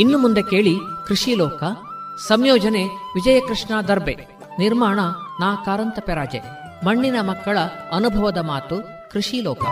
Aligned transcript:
ಇನ್ನು 0.00 0.18
ಮುಂದೆ 0.18 0.42
ಕೇಳಿ 0.42 0.76
ಕೃಷಿ 1.06 1.34
ಲೋಕ, 1.34 1.64
ಸಂಯೋಜನೆ 2.28 2.84
ವಿಜಯಕೃಷ್ಣ 2.84 3.80
ದರ್ಬೆ, 3.80 4.16
ನಿರ್ಮಾಣ 4.58 5.00
ನಾ 5.40 5.54
ಕಾರಂತ 5.54 5.98
ಪೆರಾಜೆ, 5.98 6.40
ಮಣ್ಣಿನ 6.86 7.14
ಮಕ್ಕಳ 7.20 7.58
ಅನುಭವದ 7.92 8.38
ಮಾತು 8.38 9.10
ಕೃಷಿ 9.10 9.40
ಲೋಕ. 9.40 9.62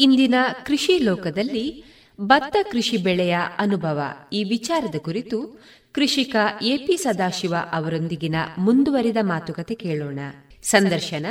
ಇಂದಿನ 0.00 0.34
ಕೃಷಿ 0.66 0.98
ಲೋಕದಲ್ಲಿ 0.98 1.84
ಭತ್ತ 2.20 2.56
ಕೃಷಿ 2.72 2.96
ಬೆಳೆಯ 2.96 3.38
ಅನುಭವ 3.58 4.00
ಈ 4.32 4.44
ವಿಚಾರದ 4.44 4.94
ಕುರಿತು 4.98 5.62
ಕೃಷಿಕ 5.92 6.36
ಎಪಿ 6.62 6.96
ಸದಾಶಿವ 6.96 7.54
ಅವರೊಂದಿಗಿನ 7.72 8.34
ಮುಂದುವರಿದ 8.58 9.16
ಮಾತುಕತೆ 9.20 9.74
ಕೇಳೋಣ. 9.74 10.18
ಸಂದರ್ಶನ 10.62 11.26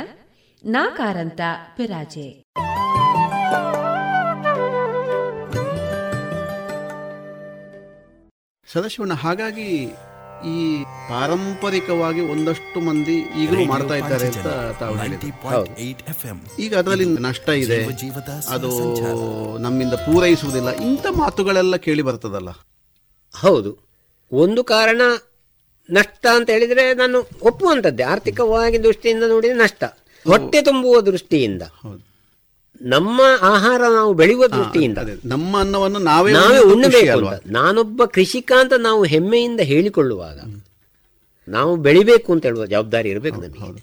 ನಾಕಾರಂತ 0.64 1.40
ಪಿರಾಜೆ. 1.76 2.49
ಸದಾಶಿವಣ್ಣ 8.72 9.12
ಹಾಗಾಗಿ 9.12 9.94
ಈ 10.46 10.84
ಪಾರಂಪರಿಕವಾಗಿ 11.08 12.20
ಒಂದಷ್ಟು 12.20 12.80
ಮಂದಿ 12.80 13.14
ಈಗಲೂ 13.14 13.64
ಮಾಡ್ತಾ 13.64 13.94
ಇದ್ದಾರೆ 13.94 14.26
ಅಂತ 14.26 14.46
ತಾವು 14.78 14.94
ಈಗ 16.58 16.76
ಅದರಲ್ಲಿ 16.76 17.04
ನಷ್ಟ 17.04 17.48
ಇದೆ. 17.48 17.84
ಅದು 18.48 19.58
ನಮ್ಮಿಂದ 19.58 19.92
ಪೂರೈಸುವುದಿಲ್ಲ. 19.92 20.70
ಇಂಥ 20.70 21.06
ಮಾತುಗಳೆಲ್ಲ 21.16 21.76
ಕೇಳಿ 21.76 22.02
ಬರ್ತದಲ್ಲ? 22.02 22.48
ಹೌದು. 23.38 23.78
ಒಂದು 24.32 24.64
ಕಾರಣ 24.64 25.00
ನಷ್ಟ 25.90 26.26
ಅಂತ 26.34 26.50
ಹೇಳಿದ್ರೆ 26.50 26.94
ನಾನು 26.94 27.28
ಒಪ್ಪುವಂಥದ್ದೇ. 27.42 28.02
ಆರ್ಥಿಕವಾಗಿ 28.02 28.84
ದೃಷ್ಟಿಯಿಂದ 28.84 29.24
ನೋಡಿದ್ರೆ 29.28 29.58
ನಷ್ಟ. 29.58 29.84
ಹೊಟ್ಟೆ 30.28 30.62
ತುಂಬುವ 30.62 31.00
ದೃಷ್ಟಿಯಿಂದ. 31.00 31.62
ನಮ್ಮ 32.82 33.20
ಆಹಾರ 33.42 33.80
ನಾವು 33.88 34.12
ಬೆಳೆಯುವ 34.14 34.46
ದೃಷ್ಟಿಯಿಂದ. 34.46 34.98
ನಮ್ಮ 35.24 35.58
ಅನ್ನವನ್ನು 35.58 35.98
ನಾವೇ 35.98 36.32
ನಾವೇ 36.32 36.58
ಉಣ್ಣಬೇಕಲ್ವ 36.58 37.30
ನಾನೊಬ್ಬ 37.46 38.04
ಕೃಷಿಕ 38.04 38.52
ಅಂತ 38.60 38.72
ನಾವು 38.78 39.04
ಹೆಮ್ಮೆಯಿಂದ 39.04 39.60
ಹೇಳಿಕೊಳ್ಳುವಾಗ 39.60 40.38
ನಾವು 41.48 41.76
ಬೆಳಿಬೇಕು 41.76 42.32
ಅಂತ 42.32 42.44
ಹೇಳುವ 42.46 42.66
ಜವಾಬ್ದಾರಿ 42.66 43.08
ಇರಬೇಕು 43.08 43.40
ನಮಗೆ. 43.40 43.82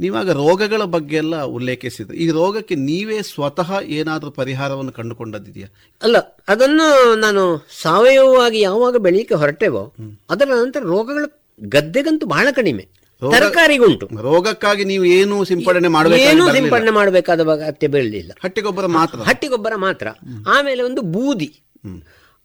ನೀವಾಗ 0.00 0.30
ರೋಗಗಳ 0.30 0.82
ಬಗ್ಗೆ 0.84 1.16
ಎಲ್ಲ 1.16 1.42
ಉಲ್ಲೇಖಿಸಿದ್ರು. 1.42 2.14
ಈ 2.14 2.30
ರೋಗಕ್ಕೆ 2.30 2.74
ನೀವೇ 2.74 3.22
ಸ್ವತಃ 3.22 3.70
ಏನಾದರೂ 3.80 4.30
ಪರಿಹಾರವನ್ನು 4.30 4.92
ಕಂಡುಕೊಂಡದಿದೆಯಾ 4.92 5.68
ಅಲ್ಲ 6.02 6.16
ಅದನ್ನು 6.48 7.14
ನಾನು 7.14 7.66
ಸಾವಯವವಾಗಿ 7.82 8.60
ಯಾವಾಗ 8.60 8.96
ಬೆಳೀಲಿಕ್ಕೆ 8.96 9.34
ಹೊರಟೇವೋ 9.34 9.94
ಅದರ 10.30 10.48
ನಂತರ 10.64 10.80
ರೋಗಗಳ 10.80 11.24
ಗದ್ದೆಗಂತೂ 11.60 12.26
ಬಹಳ 12.26 12.48
ಕಡಿಮೆ. 12.50 12.88
ತರಕಾರಿಗುಂಟು. 13.22 14.06
ರೋಗಕ್ಕಾಗಿ 14.22 14.84
ನೀವು 14.84 15.04
ಏನು 15.04 15.44
ಸಿಂಪಡಣೆ 15.44 15.88
ಏನು 16.20 16.52
ಸಿಂಪಡಣೆ 16.52 16.90
ಮಾಡಬೇಕಾದ 16.90 17.40
ಅಗತ್ಯ 17.40 17.86
ಬೀಳಲಿಲ್ಲ 17.86 18.32
ಹಟ್ಟಿಗೊಬ್ಬರ 18.44 18.86
ಮಾತ್ರ. 18.86 19.18
ಹಟ್ಟಿಗೊಬ್ಬರ 19.20 19.72
ಮಾತ್ರ. 19.76 20.08
ಆಮೇಲೆ 20.46 20.82
ಒಂದು 20.82 21.02
ಬೂದಿ. 21.02 21.50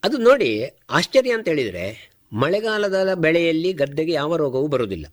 ಅದು 0.04 0.18
ನೋಡಿ 0.18 0.50
ಆಶ್ಚರ್ಯ 0.90 1.32
ಅಂತ 1.32 1.48
ಹೇಳಿದ್ರೆ 1.48 1.86
ಮಳೆಗಾಲದ 2.34 3.14
ಬೆಳೆಯಲ್ಲಿ 3.14 3.74
ಗದ್ದೆಗೆ 3.74 4.12
ಯಾವ 4.12 4.36
ರೋಗವೂ 4.36 4.68
ಬರುವುದಿಲ್ಲ. 4.68 5.06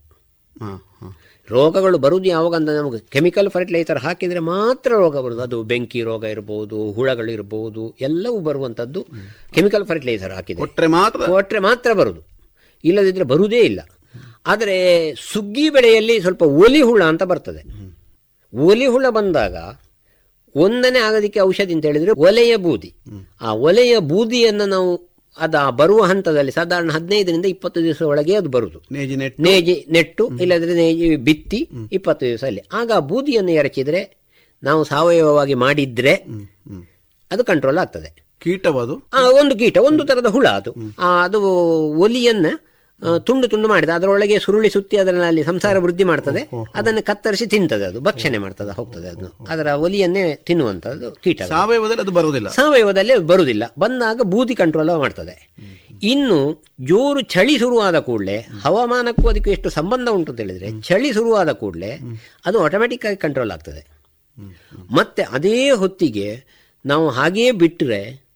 ರೋಗಗಳು 1.49 1.99
ಬರುವುದು 1.99 2.29
ಯಾವಾಗ 2.29 2.55
ಅಂತ 2.55 2.69
ನಮಗೆ 2.69 2.99
ಕೆಮಿಕಲ್ 2.99 3.51
ಫರ್ಟಿಲೈಸರ್ 3.51 3.99
ಹಾಕಿದರೆ 3.99 4.39
ಮಾತ್ರ 4.39 4.91
ರೋಗ 4.93 5.17
ಬರುವುದು. 5.17 5.43
ಅದು 5.43 5.63
ಬೆಂಕಿ 5.63 6.03
ರೋಗ 6.03 6.25
ಇರಬಹುದು 6.25 6.93
ಹುಳಗಳು 6.93 7.31
ಇರಬಹುದು 7.31 7.97
ಎಲ್ಲವೂ 8.01 8.41
ಬರುವಂತದ್ದು 8.41 9.07
ಕೆಮಿಕಲ್ 9.55 9.87
ಫರ್ಟಿಲೈಸರ್ 9.87 10.33
ಹಾಕಿದೆ 10.33 10.59
ಕೊಟ್ಟರೆ 10.59 10.87
ಮಾತ್ರ. 10.87 11.27
ಕೊಟ್ಟರೆ 11.27 11.59
ಮಾತ್ರ 11.59 11.93
ಬರುವುದು. 11.93 12.23
ಇಲ್ಲದಿದ್ದರೆ 12.85 13.25
ಬರುವುದೇ 13.25 13.61
ಇಲ್ಲ. 13.61 13.81
ಆದರೆ 14.47 14.77
ಸುಗ್ಗಿ 15.33 15.71
ಬೆಳೆಯಲ್ಲಿ 15.71 16.21
ಸ್ವಲ್ಪ 16.21 16.43
ಒಲಿ 16.43 16.83
ಹುಳ 16.83 17.03
ಅಂತ 17.05 17.23
ಬರ್ತದೆ. 17.23 17.63
ಒಲಿ 18.55 18.87
ಹುಳ 18.87 19.07
ಬಂದಾಗ 19.09 19.57
ಒಂದನೇ 20.55 20.99
ಆಗೋದಕ್ಕೆ 20.99 21.41
ಔಷಧಿ 21.41 21.73
ಅಂತ 21.73 21.85
ಹೇಳಿದ್ರೆ 21.85 22.11
ಒಲೆಯ 22.11 22.57
ಬೂದಿ. 22.57 22.95
ಆ 23.41 23.53
ಒಲೆಯ 23.53 23.99
ಬೂದಿಯನ್ನು 23.99 24.67
ನಾವು 24.67 25.11
ಅದ 25.39 25.55
ಬರುವ 25.55 26.03
ಹಂತದಲ್ಲಿ 26.03 26.53
ಸಾಧಾರಣ 26.53 26.91
ಹದಿನೈದರಿಂದ 26.91 27.47
ಇಪ್ಪತ್ತು 27.47 27.83
ದಿವಸ 27.83 28.03
ಒಳಗೆ 28.03 28.35
ಅದು 28.35 28.49
ಬರುದು. 28.49 28.83
ನೇಜಿ 28.93 29.17
ನೇಜಿ 29.17 29.87
ನೆಟ್ಟು 29.91 30.25
ಇಲ್ಲದ್ರೆ 30.41 30.75
ನೇಜಿ 30.75 31.17
ಬಿತ್ತಿ 31.17 31.69
ಇಪ್ಪತ್ತು 31.93 32.27
ದಿವಸ 32.27 32.45
ಅಲ್ಲಿ. 32.45 32.63
ಆಗ 32.73 32.91
ಆ 32.97 32.99
ಬೂದಿಯನ್ನು 32.99 33.53
ಎರಚಿದ್ರೆ 33.53 34.01
ನಾವು 34.63 34.85
ಸಾವಯವವಾಗಿ 34.85 35.55
ಮಾಡಿದ್ರೆ 35.55 36.15
ಅದು 37.31 37.45
ಕಂಟ್ರೋಲ್ 37.45 37.79
ಆಗ್ತದೆ. 37.79 38.11
ಕೀಟವದು? 38.39 38.95
ಒಂದು 39.41 39.59
ಕೀಟ 39.59 39.79
ಒಂದು 39.79 40.05
ತರದ 40.05 40.27
ಹುಳ 40.27 40.47
ಅದು. 40.47 40.75
ಅದು 41.23 41.41
ಒಲಿಯನ್ನ 42.01 42.47
ತುಂಡು 43.19 43.49
ತುಂಡು 43.49 43.69
ಮಾಡಿದ. 43.69 43.89
ಅದರೊಳಗೆ 43.89 44.39
ಸುರುಳಿ 44.39 44.71
ಸುತ್ತಿ 44.71 44.97
ಅದರಲ್ಲಿ 44.97 45.45
ಸಂಸಾರ 45.45 45.79
ವೃದ್ಧಿ 45.79 46.05
ಮಾಡ್ತದೆ. 46.05 46.51
ಅದನ್ನು 46.75 47.05
ಕತ್ತರಿಸಿ 47.05 47.47
ತಿಂತದೆ 47.47 47.85
ಅದು. 47.85 48.01
ಭಕ್ಷಣೆ 48.01 48.39
ಮಾಡ್ತದೆ 48.39 48.77
ಹೋಗ್ತದೆ 48.77 49.09
ಅದು. 49.09 49.47
ಅದರ 49.49 49.67
ಒಲಿಯನ್ನೇ 49.67 50.35
ತಿನ್ನುವಂಥದ್ದು 50.35 51.11
ಕೀಟ 51.13 51.43
ಸಾವಯವದಲ್ಲಿ 51.43 52.01
ಅದು 52.01 52.11
ಬರುವುದಿಲ್ಲ. 52.11 52.49
ಸಾವಯವದಲ್ಲಿ 52.49 53.19
ಬರುವುದಿಲ್ಲ. 53.19 53.65
ಬಂದಾಗ 53.79 54.21
ಬೂದಿ 54.23 54.55
ಕಂಟ್ರೋಲ್ 54.55 54.99
ಮಾಡ್ತದೆ. 54.99 55.55
ಇನ್ನು 56.03 56.65
ಜೋರು 56.81 57.21
ಚಳಿ 57.21 57.59
ಶುರುವಾದ 57.59 57.99
ಕೂಡಲೇ 57.99 58.47
ಹವಾಮಾನಕ್ಕೂ 58.63 59.29
ಅದಕ್ಕೆ 59.29 59.51
ಎಷ್ಟು 59.51 59.71
ಸಂಬಂಧ 59.71 60.09
ಉಂಟು 60.09 60.33
ಅಂತ 60.33 60.41
ಹೇಳಿದ್ರೆ 60.41 60.81
ಚಳಿ 60.83 61.13
ಶುರುವಾದ 61.13 61.53
ಕೂಡಲೇ 61.53 61.99
ಅದು 62.47 62.59
ಆಟೋಮೆಟಿಕ್ 62.59 63.07
ಆಗಿ 63.07 63.17
ಕಂಟ್ರೋಲ್ 63.17 63.51
ಆಗ್ತದೆ. 63.51 64.01
ಮತ್ತೆ 64.91 65.23
ಅದೇ 65.23 65.71
ಹೊತ್ತಿಗೆ 65.71 66.45
ನಾವು 66.87 67.09
ಹಾಗೆಯೇ 67.09 67.51
ಬಿಟ್ಟರೆ 67.51 68.30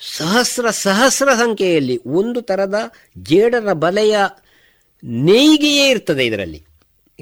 ಸಹಸ್ರ 0.00 0.70
ಸಹಸ್ರ 0.70 1.34
ಸಂಖ್ಯೆಯಲ್ಲಿ 1.34 2.00
ಒಂದು 2.06 2.40
ಥರದ 2.40 2.74
ಜೇಡರ 3.18 3.72
ಬಲೆಯ 3.72 4.16
ನೇಯ್ಗೆಯೇ 5.04 5.90
ಇರ್ತದೆ 5.90 6.26
ಇದರಲ್ಲಿ. 6.26 6.64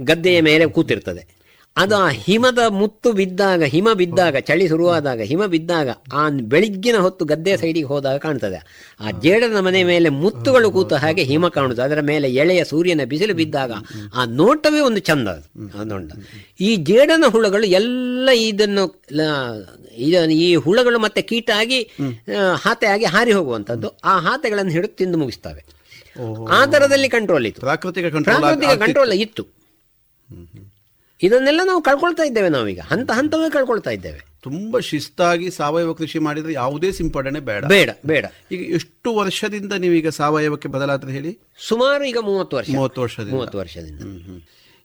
ಗದ್ದೆಯ 0.01 0.41
ಮೇಲೆ 0.41 0.67
ಕೂತಿರ್ತದೆ. 0.67 1.38
ಅದು 1.79 1.95
ಆ 1.97 2.07
ಹಿಮದ 2.27 2.61
ಮುತ್ತು 2.79 3.09
ಬಿದ್ದಾಗ 3.13 3.63
ಹಿಮ 3.73 3.89
ಬಿದ್ದಾಗ 3.93 4.37
ಚಳಿ 4.49 4.65
ಶುರುವಾದಾಗ 4.69 5.21
ಹಿಮ 5.31 5.43
ಬಿದ್ದಾಗ 5.55 5.89
ಆ 6.13 6.23
ಬೆಳಿಗ್ಗಿನ 6.53 6.97
ಹೊತ್ತು 6.97 7.25
ಗದ್ದೆ 7.25 7.53
ಸೈಡಿಗೆ 7.57 7.87
ಹೋದಾಗ 7.87 8.17
ಕಾಣ್ತದೆ. 8.19 8.61
ಆ 9.01 9.11
ಜೇಡನ 9.23 9.61
ಮನೆ 9.67 9.81
ಮೇಲೆ 9.91 10.09
ಮುತ್ತುಗಳು 10.23 10.69
ಕೂತ 10.71 10.93
ಹಾಗೆ 11.05 11.23
ಹಿಮ 11.31 11.49
ಕಾಣುದು 11.57 11.83
ಅದರ 11.83 12.01
ಮೇಲೆ 12.11 12.29
ಎಳೆಯ 12.35 12.63
ಸೂರ್ಯನ 12.65 13.05
ಬಿಸಿಲು 13.05 13.35
ಬಿದ್ದಾಗ 13.35 13.73
ಆ 14.15 14.25
ನೋಟವೇ 14.41 14.81
ಒಂದು 14.89 15.03
ಚಂದ 15.09 15.29
ನೋಟ. 15.93 16.11
ಈ 16.61 16.71
ಜೇಡನ 16.91 17.25
ಹುಳಗಳು 17.29 17.67
ಎಲ್ಲ 17.81 18.29
ಇದನ್ನು 18.51 18.85
ಈ 20.45 20.49
ಹುಳಗಳು 20.65 20.99
ಮತ್ತೆ 20.99 21.23
ಕೀಟ 21.23 21.51
ಆಗಿ 21.57 21.81
ಹಾತೆ 22.65 22.87
ಆಗಿ 22.87 23.05
ಹಾರಿ 23.15 23.33
ಹೋಗುವಂಥದ್ದು. 23.33 23.91
ಆ 24.05 24.15
ಹಾತೆಗಳನ್ನು 24.19 24.71
ಹಿಡಿದು 24.71 24.97
ತಿಂದು 24.97 25.19
ಮುಗಿಸ್ತವೆ. 25.19 25.63
ಆ 26.51 26.59
ತರದಲ್ಲಿ 26.67 27.09
ಕಂಟ್ರೋಲ್ 27.09 27.47
ಇತ್ತು. 27.47 27.61
ಪ್ರಾಕೃತಿಕ 27.61 28.07
ಕಂಟ್ರೋಲ್ 28.85 29.13
ಇತ್ತು. 29.27 29.45
ಇದನ್ನೆಲ್ಲ 31.23 31.61
ನಾವು 31.65 31.83
ಕಳ್ಕೊಳ್ತಾ 31.83 32.23
ಇದ್ದೇವೆ 32.23 32.49
ನಾವೀಗ. 32.49 32.81
ಹಂತ 32.81 33.11
ಹಂತವೇ 33.11 33.51
ಕಳ್ಕೊಳ್ತಾ 33.51 33.91
ಇದ್ದೇವೆ. 33.91 34.29
ತುಂಬಾ 34.43 34.81
ಶಿಸ್ತಾಗಿ 34.81 35.51
ಸಾವಯವ 35.51 35.93
ಕೃಷಿ 35.93 36.19
ಮಾಡಿದ್ರೆ 36.19 36.53
ಯಾವುದೇ 36.53 36.93
ಸಿಂಪಡಣೆ 36.93 37.41
ಬೇಡ. 37.41 37.65
ಬೇಡ 37.65 37.91
ಬೇಡ. 38.07 38.27
ಈಗ 38.53 38.75
ಎಷ್ಟು 38.75 39.15
ವರ್ಷದಿಂದ 39.15 39.73
ನೀವೀಗ 39.73 40.09
ಸಾವಯವಕ್ಕೆ 40.09 40.69
ಬದಲಾದ್ರೆ 40.69 41.13
ಹೇಳಿ? 41.13 41.39
ಸುಮಾರು 41.69 42.05
ಈಗ 42.05 42.17
ಮೂವತ್ತು 42.19 42.57
ವರ್ಷ. 42.57 42.71
ಮೂವತ್ತು 42.71 43.01
ವರ್ಷದಿಂದ. 43.01 43.33
ಮೂವತ್ತು 43.33 43.59
ವರ್ಷದಿಂದ. 43.59 44.01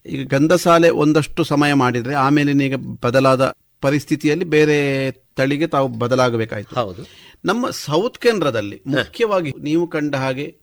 ಈಗ 0.06 0.28
ಗಂಧಸಾಲೆ 0.28 0.90
ಒಂದಷ್ಟು 0.90 1.44
ಸಮಯ 1.44 1.74
ಮಾಡಿದ್ರೆ 1.74 2.16
ಆಮೇಲೆ 2.16 2.66
ಈಗ 2.66 2.74
ಬದಲಾದ 3.02 3.56
ಪರಿಸ್ಥಿತಿಯಲ್ಲಿ 3.82 4.46
ಬೇರೆ 4.46 5.12
ತಳಿಗೆ 5.12 5.68
ತಾವು 5.68 5.88
ಬದಲಾಗಬೇಕಾಯ್ತು. 5.88 6.76
ಹೌದು. 6.76 7.08
ನಮ್ಮ 7.46 7.70
ಸೌತ್ 7.70 8.18
ಕೇಂದ್ರದಲ್ಲಿ 8.18 8.82
ಮುಖ್ಯವಾಗಿ 8.88 9.54
ನೀವು 9.60 9.88
ಕಂಡ 9.88 10.16
ಹಾಗೆ 10.16 10.56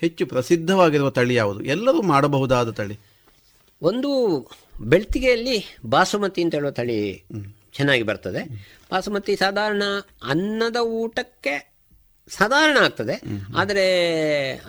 ಹೆಚ್ಚು 0.00 0.26
ಪ್ರಸಿದ್ಧವಾಗಿರುವ 0.26 1.10
ತಳಿ 1.10 1.34
ಯಾವುದು? 1.34 1.64
ಎಲ್ಲರೂ 1.64 2.02
ಮಾಡಬಹುದಾದ 2.02 2.70
ತಳಿ. 2.70 2.98
ಒಂದು 3.82 4.38
ಬೆಳ್ತಿಗೆಯಲ್ಲಿ 4.80 5.64
ಬಾಸುಮತಿ 5.86 6.42
ಅಂತ 6.42 6.54
ಹೇಳೋ 6.54 6.70
ತಳಿ 6.70 7.24
ಚೆನ್ನಾಗಿ 7.74 8.02
ಬರ್ತದೆ. 8.02 8.42
ಬಾಸುಮತಿ 8.90 9.36
ಸಾಧಾರಣ 9.36 9.82
ಅನ್ನದ 10.24 10.76
ಊಟಕ್ಕೆ 10.76 11.78
ಸಾಧಾರಣ 12.30 12.76
ಆಗ್ತದೆ. 12.80 13.20
ಆದರೆ 13.56 13.84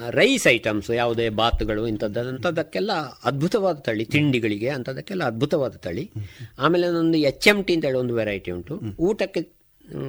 ರೈಸ್ 0.09 0.47
ಐಟಮ್ಸ್ 0.47 0.91
ಯಾವುದೇ 0.91 1.29
ಬಾತ್ಗಳು 1.29 1.87
ಇಂಥದ್ದು 1.87 2.19
ಅಂಥದ್ದಕ್ಕೆಲ್ಲ 2.19 2.91
ಅದ್ಭುತವಾದ 3.23 3.77
ತಳಿ 3.77 4.05
ತಿಂಡಿಗಳಿಗೆ 4.05 4.69
ಅಂಥದ್ದಕ್ಕೆಲ್ಲ 4.69 5.23
ಅದ್ಭುತವಾದ 5.23 5.75
ತಳಿ 5.75 6.11
ಆಮೇಲೆ 6.59 6.87
ಒಂದು 6.87 7.17
ಎಚ್ 7.17 7.47
ಎಂ 7.47 7.63
ಟಿ 7.63 7.73
ಅಂತ 7.73 7.85
ಹೇಳಿ 7.85 7.97
ಒಂದು 7.97 8.15
ವೆರೈಟಿ 8.15 8.51
ಉಂಟು. 8.51 8.81
ಊಟಕ್ಕೆ 8.99 9.41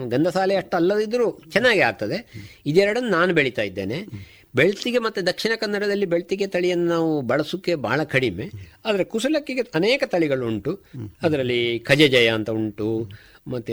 ಗಂಧಸಾಲೆ 0.09 0.55
ಅಷ್ಟು 0.55 0.77
ಅಲ್ಲದಿದ್ದರೂ 0.77 1.41
ಚೆನ್ನಾಗಿ 1.53 1.81
ಆಗ್ತದೆ. 1.81 2.19
ಇದೆರಡನ್ನು 2.67 3.11
ನಾನು 3.11 3.35
ಬೆಳೀತಾ 3.35 3.63
ಇದ್ದೇನೆ. 3.63 4.01
ಬೆಳ್ತಿಗೆ 4.55 4.99
ಮತ್ತು 4.99 5.27
ದಕ್ಷಿಣ 5.27 5.53
ಕನ್ನಡದಲ್ಲಿ 5.61 6.07
ಬೆಳ್ತಿಗೆ 6.07 6.47
ತಳಿಯನ್ನು 6.47 6.87
ನಾವು 6.87 7.21
ಬಳಸೋಕ್ಕೆ 7.21 7.75
ಬಹಳ 7.75 8.03
ಕಡಿಮೆ. 8.03 8.51
ಆದರೆ 8.85 9.05
ಕುಸಲಕ್ಕಿಗೆ 9.05 9.61
ಅನೇಕ 9.75 10.03
ತಳಿಗಳು 10.07 10.47
ಉಂಟು 10.47 10.81
ಅದರಲ್ಲಿ 11.23 11.79
ಖಜಜಯ 11.79 12.29
ಅಂತ 12.29 12.51
ಉಂಟು. 12.51 13.09
ಮತ್ತು 13.49 13.73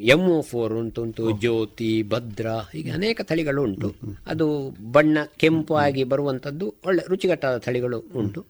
ಎಂ 0.00 0.28
ಒ 0.28 0.40
ಫೋರ್ 0.40 0.72
ಉಂಟು 0.72 1.02
ಉಂಟು 1.02 1.38
ಜ್ಯೋತಿ 1.40 2.02
ಭದ್ರ 2.02 2.46
ಹೀಗೆ 2.72 2.90
ಅನೇಕ 2.90 3.20
ತಳಿಗಳು 3.20 3.62
ಉಂಟು 3.62 3.94
ಅದು 4.26 4.74
ಬಣ್ಣ 4.92 5.18
ಕೆಂಪು 5.36 5.74
ಆಗಿ 5.74 6.04
ಬರುವಂಥದ್ದು 6.04 6.74
ಒಳ್ಳೆ 6.86 7.04
ರುಚಿಕಟ್ಟಾದ 7.08 7.56
ತಳಿಗಳು 7.56 7.98
ಉಂಟು. 7.98 8.46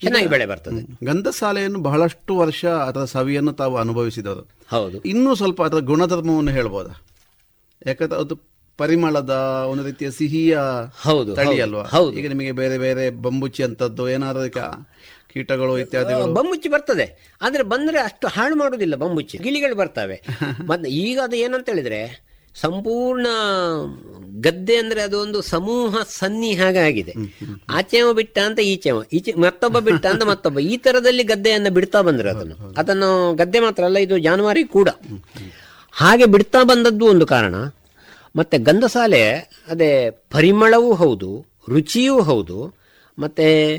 ಚೆನ್ನಾಗಿ 0.00 0.26
ಬೆಳೆ 0.26 0.46
ಬರ್ತದೆ. 0.46 1.06
ಗಂಧಸಾಲೆಯನ್ನು 1.06 1.78
ಬಹಳಷ್ಟು 1.78 2.36
ವರ್ಷ 2.36 2.64
ಅದರ 2.64 3.04
ಸವಿಯನ್ನು 3.04 3.52
ತಾವು 3.52 3.76
ಅನುಭವಿಸಿದವರು. 3.76 4.48
ಹೌದು. 4.70 5.00
ಇನ್ನೂ 5.00 5.34
ಸ್ವಲ್ಪ 5.34 5.62
ಅದರ 5.62 5.78
ಗುಣಧರ್ಮವನ್ನು 5.78 6.50
ಹೇಳ್ಬೋದಾ? 6.50 7.02
ಯಾಕಂದ್ರೆ 7.86 8.20
ಅದು 8.20 8.57
ಪರಿಮಳದ 8.78 9.30
ಒಂದು 9.68 9.84
ರೀತಿಯ 9.84 10.10
ಸಿಹಿಯ 10.10 10.58
ಹೌದು 11.00 11.36
ತಳಿ 11.36 11.60
ಅಲ್ವಾ? 11.60 11.84
ಈಗ 12.14 12.28
ನಿಮಗೆ 12.28 12.52
ಬೇರೆ 12.52 12.78
ಬೇರೆ 12.78 13.10
ಬಂಬುಚಿ 13.10 13.62
ಅಂತದ್ದು 13.62 14.08
ಏನಾದ್ರು 14.08 14.50
ಕೀಟಗಳು 15.28 15.78
ಇತ್ಯಾದಿ 15.78 16.14
ಬಂಬುಚ್ಚಿ 16.34 16.68
ಬರ್ತದೆ. 16.68 17.36
ಆದ್ರೆ 17.42 17.62
ಬಂದ್ರೆ 17.62 17.98
ಅಷ್ಟು 18.00 18.28
ಹಾಳು 18.28 18.56
ಮಾಡುದಿಲ್ಲ 18.56 18.96
ಬಂಬುಚ್ಚಿ. 18.96 19.38
ಗಿಳಿಗಳು 19.38 19.74
ಬರ್ತವೆ. 19.74 20.16
ಮತ್ತೆ 20.70 20.90
ಈಗ 20.90 21.20
ಅದು 21.22 21.36
ಏನಂತ 21.36 21.68
ಹೇಳಿದ್ರೆ 21.68 22.28
ಸಂಪೂರ್ಣ 22.54 23.26
ಗದ್ದೆ 24.40 24.76
ಅಂದ್ರೆ 24.76 25.02
ಅದೊಂದು 25.02 25.42
ಸಮೂಹ 25.42 25.96
ಸನ್ನಿ 26.08 26.54
ಹಾಗಾಗಿದೆ 26.54 27.12
ಆಗಿದೆ. 27.12 27.56
ಆಚೆವ 27.70 28.12
ಬಿಟ್ಟ 28.12 28.38
ಅಂತ 28.38 28.60
ಈಚೆವ. 28.60 29.02
ಈಚೆ 29.12 29.32
ಮತ್ತೊಬ್ಬ 29.32 29.78
ಬಿಟ್ಟ 29.78 30.06
ಅಂತ 30.06 30.22
ಮತ್ತೊಬ್ಬ. 30.22 30.58
ಈ 30.58 30.76
ತರದಲ್ಲಿ 30.76 31.22
ಗದ್ದೆಯನ್ನ 31.22 31.68
ಬಿಡ್ತಾ 31.68 32.00
ಬಂದ್ರೆ 32.00 32.30
ಅದನ್ನು. 32.30 32.74
ಅದನ್ನು 32.78 33.34
ಗದ್ದೆ 33.34 33.60
ಮಾತ್ರ 33.60 33.84
ಅಲ್ಲ 33.84 33.98
ಇದು 33.98 34.18
ಜಾನುವಾರಿ 34.18 34.64
ಕೂಡ. 34.64 34.88
ಹಾಗೆ 35.92 36.26
ಬಿಡ್ತಾ 36.26 36.62
ಬಂದದ್ದು 36.62 37.06
ಒಂದು 37.06 37.26
ಕಾರಣ. 37.26 37.54
ಮತ್ತೆ 38.36 38.58
ಗಂಧಸಾಲೆ 38.58 39.30
ಅದೇ 39.68 40.10
ಪರಿಮಳವೂ 40.10 40.94
ಹೌದು 40.94 41.46
ರುಚಿಯೂ 41.68 42.20
ಹೌದು. 42.20 42.74
ಮತ್ತೆ 43.18 43.74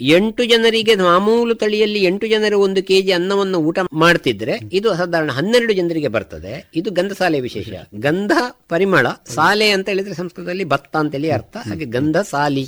ಎಂಟು 0.00 0.44
ಜನರಿಗೆ 0.44 0.94
ಮಾಮೂಲು 0.94 1.54
ತಳಿಯಲ್ಲಿ 1.54 2.04
ಎಂಟು 2.04 2.26
ಜನರು 2.26 2.60
ಒಂದು 2.60 2.82
ಕೆಜಿ 2.82 3.12
ಅನ್ನವನ್ನು 3.12 3.58
ಊಟ 3.58 3.78
ಮಾಡ್ತಿದ್ರೆ 3.92 4.60
ಇದು 4.72 4.94
ಸಾಧಾರಣ 4.94 5.30
ಹನ್ನೆರಡು 5.30 5.72
ಜನರಿಗೆ 5.72 6.08
ಬರ್ತದೆ. 6.08 6.70
ಇದು 6.76 6.90
ಗಂಧಸಾಲೆ 6.90 7.40
ವಿಶೇಷ. 7.40 7.68
ಗಂಧ 7.94 8.32
ಪರಿಮಳ 8.68 9.06
ಸಾಲೆ 9.08 9.70
ಅಂತ 9.70 9.88
ಹೇಳಿದ್ರೆ 9.88 10.14
ಸಂಸ್ಕೃತದಲ್ಲಿ 10.14 10.64
ಭತ್ತ 10.64 10.96
ಅಂತೇಳಿ 10.96 11.30
ಅರ್ಥ. 11.30 11.56
ಹಾಗೆ 11.56 11.84
ಗಂಧ 11.84 12.16
ಸಾಲಿ. 12.16 12.64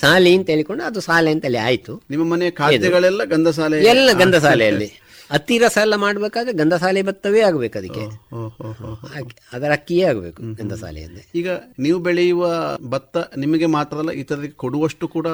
ಸಾಲಿ. 0.00 0.34
ಅಂತ 0.34 0.50
ಹೇಳಿಕೊಂಡು 0.50 0.84
ಅದು 0.84 1.00
ಸಾಲೆ 1.00 1.30
ಅಂತೇಳಿ 1.30 1.58
ಆಯ್ತು. 1.58 2.02
ನಿಮ್ಮ 2.10 2.32
ಮನೆ 2.32 2.50
ಖಾದ್ಯಗಳೆಲ್ಲ 2.50 3.24
ಗಂಧಸಾಲೆ 3.24 3.84
ಎಲ್ಲ 3.84 4.10
ಗಂಧಸಾಲೆಯಲ್ಲಿ. 4.12 4.92
ಅತಿ 5.30 5.56
ಸಾಲ 5.74 5.94
ಎಲ್ಲ 6.12 6.28
ಗಂಧ 6.36 6.50
ಗಂಧಸಾಲೆ 6.60 7.02
ಭತ್ತವೇ 7.02 7.40
ಆಗಬೇಕು 7.40 7.78
ಅದಕ್ಕೆ. 7.78 8.04
ಅದರ 9.52 9.70
ಅಕ್ಕಿಯೇ 9.72 10.04
ಆಗಬೇಕು 10.04 10.42
ಗಂಧಸಾಲೆಯಲ್ಲಿ 10.54 11.22
ಈಗ 11.34 11.48
ನೀವು 11.78 11.98
ಬೆಳೆಯುವ 11.98 12.48
ಭತ್ತ 12.88 13.16
ನಿಮಗೆ 13.36 13.66
ಮಾತ್ರ 13.66 13.98
ಅಲ್ಲ 13.98 14.10
ಇತರರಿಗೆ 14.10 14.54
ಕೊಡುವಷ್ಟು 14.54 15.08
ಕೂಡ 15.08 15.28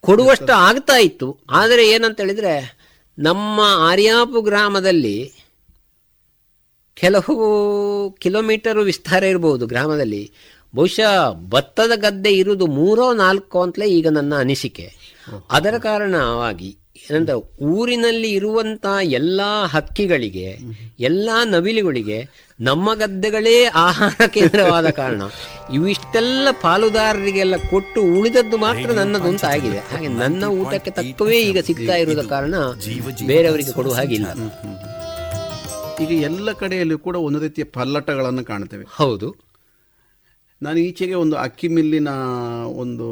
ಕೊಡುವಷ್ಟು 0.00 0.52
ಆಗ್ತಾ 0.52 0.96
ಇತ್ತು. 0.96 1.38
ಆದರೆ 1.50 1.88
ಏನಂತ 1.88 2.20
ಹೇಳಿದ್ರೆ 2.20 2.54
ನಮ್ಮ 3.18 3.60
ಆರ್ಯಾಪು 3.90 4.40
ಗ್ರಾಮದಲ್ಲಿ 4.40 5.32
ಕೆಲವು 6.96 7.34
ಕಿಲೋಮೀಟರ್ 8.18 8.78
ವಿಸ್ತಾರ 8.78 9.22
ಇರಬಹುದು 9.22 9.66
ಗ್ರಾಮದಲ್ಲಿ. 9.66 10.32
ಬಹುಶಃ 10.74 11.32
ಭತ್ತದ 11.48 11.92
ಗದ್ದೆ 11.94 12.32
ಇರುವುದು 12.32 12.66
ಮೂರೋ 12.66 13.12
ನಾಲ್ಕು 13.14 13.62
ಅಂತಲೇ 13.62 13.86
ಈಗ 13.86 14.08
ನನ್ನ 14.08 14.34
ಅನಿಸಿಕೆ. 14.38 14.86
ಅದರ 15.50 15.78
ಕಾರಣವಾಗಿ 15.78 16.70
ಏನಂತ 17.10 17.30
ಊರಿನಲ್ಲಿ 17.62 18.30
ಇರುವಂತ 18.30 18.86
ಎಲ್ಲಾ 19.02 19.66
ಹಕ್ಕಿಗಳಿಗೆ 19.66 20.58
ಎಲ್ಲಾ 21.00 21.44
ನವಿಲುಗಳಿಗೆ 21.44 22.28
ನಮ್ಮ 22.60 22.94
ಗದ್ದೆಗಳೇ 22.94 23.64
ಆಹಾರ 23.64 24.26
ಕೇಂದ್ರವಾದ 24.26 24.90
ಕಾರಣ. 24.90 25.22
ಇವಿಷ್ಟೆಲ್ಲ 25.72 26.48
ಪಾಲುದಾರರಿಗೆಲ್ಲ 26.62 27.56
ಕೊಟ್ಟು 27.56 28.02
ಉಳಿದದ್ದು 28.02 28.56
ಮಾತ್ರ 28.56 28.92
ನನ್ನದು 28.92 29.24
ಅಂತ 29.24 29.44
ಆಗಿದೆ. 29.44 29.78
ಹಾಗೆ 29.78 30.08
ನನ್ನ 30.08 30.44
ಊಟಕ್ಕೆ 30.44 30.90
ತಕ್ಕವೇ 30.90 31.40
ಈಗ 31.42 31.58
ಸಿಗ್ತಾ 31.58 31.94
ಇರುವುದ 31.94 32.26
ಕಾರಣ 32.26 32.54
ಬೇರೆಯವರಿಗೆ 33.26 33.72
ಕೊಡುವ 33.72 33.94
ಹಾಗಿಲ್ಲ. 33.94 34.26
ಈಗ 36.02 36.22
ಎಲ್ಲ 36.22 36.52
ಕಡೆಯಲ್ಲೂ 36.52 36.98
ಕೂಡ 36.98 37.16
ಒಂದು 37.16 37.38
ರೀತಿಯ 37.38 37.64
ಪಲ್ಲಟಗಳನ್ನು 37.64 38.44
ಕಾಣ್ತೇವೆ. 38.44 38.84
ಹೌದು. 38.90 39.36
ನಾನು 40.62 40.78
ಈಚೆಗೆ 40.78 41.14
ಒಂದು 41.14 41.36
ಅಕ್ಕಿ 41.36 41.68
ಮಿಲ್ಲಿನ 41.68 42.08
ಒಂದು 42.76 43.08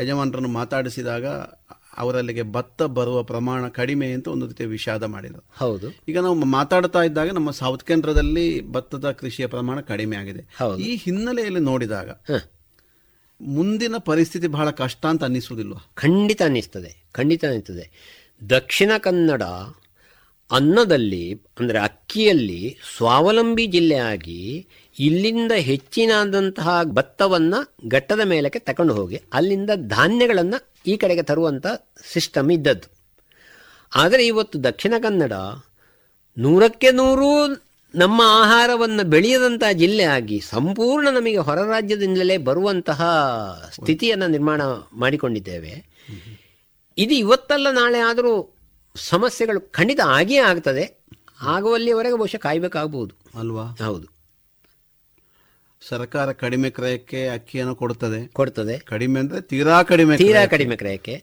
ಯಜಮಾನರನ್ನು 0.00 0.48
ಮಾತಾಡಿಸಿದಾಗ 0.48 1.26
ಅವರಲ್ಲಿಗೆ 1.98 2.42
ಭತ್ತ 2.42 2.82
ಬರುವ 2.82 3.22
ಪ್ರಮಾಣ 3.22 3.68
ಕಡಿಮೆ 3.68 4.12
ಅಂತ 4.12 4.28
ಒಂದು 4.28 4.46
ರೀತಿಯ 4.46 4.66
ವಿಷಾದ 4.66 5.02
ಮಾಡಿದರು 5.04 5.44
ಹೌದು. 5.56 5.88
ಈಗ 6.08 6.18
ನಾವು 6.18 6.34
ಮಾತಾಡ್ತಾ 6.34 7.02
ಇದ್ದಾಗ 7.02 7.30
ನಮ್ಮ 7.30 7.50
ಸೌತ್ 7.50 7.84
ಕೇಂದ್ರದಲ್ಲಿ 7.84 8.46
ಭತ್ತದ 8.72 9.10
ಕೃಷಿಯ 9.10 9.46
ಪ್ರಮಾಣ 9.46 9.80
ಕಡಿಮೆ 9.80 10.16
ಆಗಿದೆ. 10.16 10.44
ಈ 10.80 10.96
ಹಿನ್ನೆಲೆಯಲ್ಲಿ 10.96 11.60
ನೋಡಿದಾಗ 11.60 12.10
ಮುಂದಿನ 13.40 13.94
ಪರಿಸ್ಥಿತಿ 14.04 14.46
ಬಹಳ 14.46 14.70
ಕಷ್ಟ 14.70 15.06
ಅಂತ 15.06 15.24
ಅನ್ನಿಸುವುದಿಲ್ವಾ? 15.24 15.80
ಖಂಡಿತ 15.94 16.42
ಅನ್ನಿಸ್ತದೆ. 16.42 16.90
ಖಂಡಿತ 17.12 17.44
ಅನ್ನಿಸ್ತದೆ. 17.44 17.84
ದಕ್ಷಿಣ 18.50 18.90
ಕನ್ನಡ 18.98 19.42
ಅನ್ನದಲ್ಲಿ 20.50 21.24
ಅಂದರೆ 21.58 21.78
ಅಕ್ಕಿಯಲ್ಲಿ 21.78 22.76
ಸ್ವಾವಲಂಬಿ 22.96 23.66
ಜಿಲ್ಲೆಯಾಗಿ 23.66 24.66
ಇಲ್ಲಿಂದ 24.98 25.52
ಹೆಚ್ಚಿನಾದಂತಹ 25.52 26.82
ಭತ್ತವನ್ನ 26.82 27.54
ಘಟ್ಟದ 27.88 28.20
ಮೇಲಕ್ಕೆ 28.24 28.58
ತಕೊಂಡು 28.58 28.94
ಹೋಗಿ 28.94 29.20
ಅಲ್ಲಿಂದ 29.32 29.70
ಧಾನ್ಯಗಳನ್ನು 29.74 30.74
ಈ 30.86 30.96
ಕಡೆಗೆ 30.96 31.22
ತರುವಂಥ 31.22 31.66
ಸಿಸ್ಟಮ್ 32.12 32.50
ಇದ್ದದ್ದು. 32.52 32.92
ಆದರೆ 33.94 34.26
ಇವತ್ತು 34.26 34.64
ದಕ್ಷಿಣ 34.64 34.94
ಕನ್ನಡ 35.02 35.32
ನೂರಕ್ಕೆ 36.38 36.90
ನೂರು 36.90 37.46
ನಮ್ಮ 37.94 38.22
ಆಹಾರವನ್ನು 38.24 39.04
ಬೆಳೆಯದಂತಹ 39.04 39.72
ಜಿಲ್ಲೆ 39.72 40.02
ಆಗಿ 40.02 40.40
ಸಂಪೂರ್ಣ 40.40 41.08
ನಮಗೆ 41.08 41.36
ಹೊರ 41.36 41.58
ರಾಜ್ಯದಿಂದಲೇ 41.62 42.36
ಬರುವಂತಹ 42.36 43.02
ಸ್ಥಿತಿಯನ್ನು 43.72 44.26
ನಿರ್ಮಾಣ 44.26 44.62
ಮಾಡಿಕೊಂಡಿದ್ದೇವೆ. 44.92 45.86
ಇದು 46.98 47.14
ಇವತ್ತಲ್ಲ 47.14 47.70
ನಾಳೆ 47.70 47.98
ಆದರೂ 47.98 48.56
ಸಮಸ್ಯೆಗಳು 48.96 49.72
ಖಂಡಿತ 49.72 50.00
ಆಗಿಯೇ 50.06 50.40
ಆಗ್ತದೆ. 50.40 51.04
ಆಗುವಲ್ಲಿಯವರೆಗೆ 51.42 52.16
ಬಹುಶಃ 52.16 52.36
ಕಾಯ್ಬೇಕಾಗಬಹುದು 52.36 53.38
ಅಲ್ವಾ? 53.38 53.64
ಹೌದು. 53.84 54.17
ಸರ್ಕಾರ 55.82 56.32
ಕಡಿಮೆ 56.32 56.70
ಕ್ರಯಕ್ಕೆ 56.70 57.28
ಅಕ್ಕಿಯನ್ನು 57.28 57.74
ಕೊಡುತ್ತದೆ. 57.74 58.26
ಕೊಡ್ತದೆ. 58.26 58.78
ಕಡಿಮೆ 58.78 59.20
ಅಂದ್ರೆ 59.20 59.40
ತೀರಾ 59.40 59.82
ಕಡಿಮೆ 59.82 60.16
ತೀರಾ. 60.16 60.46
ಕಡಿಮೆ 60.46 60.76
ಕ್ರಯಕ್ಕೆ. 60.76 61.14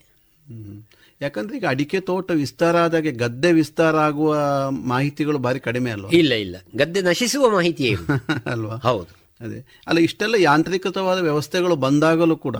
ಹ್ಮ್. 0.50 0.81
ಯಾಕಂದ್ರೆ 1.22 1.57
ಈಗ 1.57 1.66
ಅಡಿಕೆ 1.68 2.00
ತೋಟ 2.00 2.31
ವಿಸ್ತಾರ 2.31 2.78
ಆದಾಗೆ 2.78 3.12
ಗದ್ದೆ 3.12 3.52
ವಿಸ್ತಾರ 3.52 3.96
ಆಗುವ 3.96 4.36
ಮಾಹಿತಿಗಳು 4.69 5.38
ಬಾರಿ 5.38 5.59
ಕಡಿಮೆ 5.59 5.92
ಅಲ್ವಾ? 5.92 6.09
ಇಲ್ಲ 6.14 6.33
ಇಲ್ಲ. 6.33 6.56
ಗದ್ದೆ 6.76 7.02
ನಶಿಸುವ 7.02 7.50
ಮಾಹಿತಿ 7.50 7.83
ಇಲ್ಲ. 7.83 8.06
ಅಲ್ವಾ? 8.45 8.76
ಹೌದು. 8.76 9.26
ಅದೇ. 9.42 9.66
ಅಲ್ಲ 9.88 10.00
ಇಷ್ಟೆಲ್ಲ 10.00 10.35
ಯಾಂತ್ರಿಕೃತವಾದ 10.35 11.19
ವ್ಯವಸ್ಥೆಗಳು 11.19 11.76
ಬಂದಾಗಲೂ 11.76 12.35
ಕೂಡ 12.35 12.56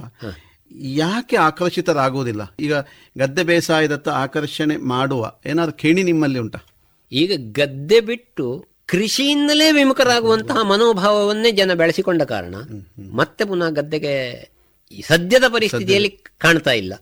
ಯಾಕೆ 0.76 1.36
ಆಕರ್ಷಿತರಾಗುವುದಿಲ್ಲ? 1.38 2.56
ಈಗ 2.60 2.74
ಗದ್ದೆ 3.18 3.44
ಬೇಸಾಯದತ್ತ 3.44 4.10
ಆಕರ್ಷಣೆ 4.10 4.78
ಮಾಡುವ 4.78 5.32
ಏನಾದ್ರು 5.46 5.74
ಕೇಣಿ 5.74 6.04
ನಿಮ್ಮಲ್ಲಿ 6.04 6.40
ಉಂಟಾ? 6.40 6.60
ಈಗ 7.12 7.32
ಗದ್ದೆ 7.52 8.00
ಬಿಟ್ಟು 8.00 8.66
ಕೃಷಿಯಿಂದಲೇ 8.86 9.72
ವಿಮುಖರಾಗುವಂತಹ 9.72 10.62
ಮನೋಭಾವವನ್ನೇ 10.62 11.52
ಜನ 11.52 11.74
ಬೆಳೆಸಿಕೊಂಡ 11.74 12.22
ಕಾರಣ 12.22 12.56
ಮತ್ತೆ 13.14 13.46
ಪುನಃ 13.46 13.70
ಗದ್ದೆಗೆ 13.70 14.56
ಸದ್ಯದ 15.08 15.44
ಪರಿಸ್ಥಿತಿಯಲ್ಲಿ 15.54 16.10
ಕಾಣ್ತಾ 16.38 16.72
ಇಲ್ಲ. 16.72 16.94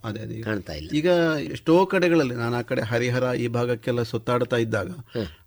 ಕಾಣ್ತಾ 0.43 0.73
ಇಲ್ಲ. 0.73 0.89
ಈಗ 0.93 1.05
ಎಷ್ಟೋ 1.51 1.85
ಕಡೆಗಳಲ್ಲಿ 1.85 2.35
ನಾನು 2.35 2.55
ಆ 2.55 2.61
ಕಡೆ 2.61 2.81
ಹರಿಹರ 2.81 3.35
ಈ 3.35 3.47
ಭಾಗಕ್ಕೆಲ್ಲ 3.47 4.03
ಸುತ್ತಾಡ್ತಾ 4.03 4.57
ಇದ್ದಾಗ 4.57 4.91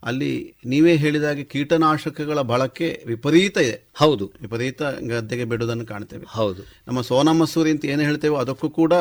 ಅಲ್ಲಿ 0.03 0.55
ನೀವೇ 0.67 0.97
ಹೇಳಿದಾಗ 0.97 1.41
ಕೀಟನಾಶಕಗಳ 1.41 2.41
ಬಳಕೆ 2.41 3.03
ವಿಪರೀತ 3.07 3.57
ಇದೆ. 3.57 3.91
ಹೌದು. 3.95 4.33
ವಿಪರೀತ 4.41 4.83
ಗದ್ದೆಗೆ 4.83 5.45
ಬಿಡುವುದನ್ನು 5.45 5.87
ಕಾಣ್ತೇವೆ. 5.87 6.25
ಹೌದು. 6.29 6.63
ನಮ್ಮ 6.87 7.01
ಸೋನಾ 7.01 7.33
ಮಸೂರಿ 7.33 7.71
ಅಂತ 7.71 7.85
ಏನು 7.85 8.03
ಹೇಳ್ತೇವೋ 8.03 8.37
ಅದಕ್ಕೂ 8.37 8.71
ಕೂಡ 8.71 8.95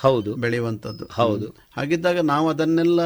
ಹೌದು. 0.00 0.34
ಬೆಳೆಯುವಂಥದ್ದು. 0.34 1.04
ಹೌದು. 1.12 1.46
ಹಾಗಿದ್ದಾಗ 1.76 2.18
ನಾವು 2.18 2.48
ಅದನ್ನೆಲ್ಲ 2.48 3.00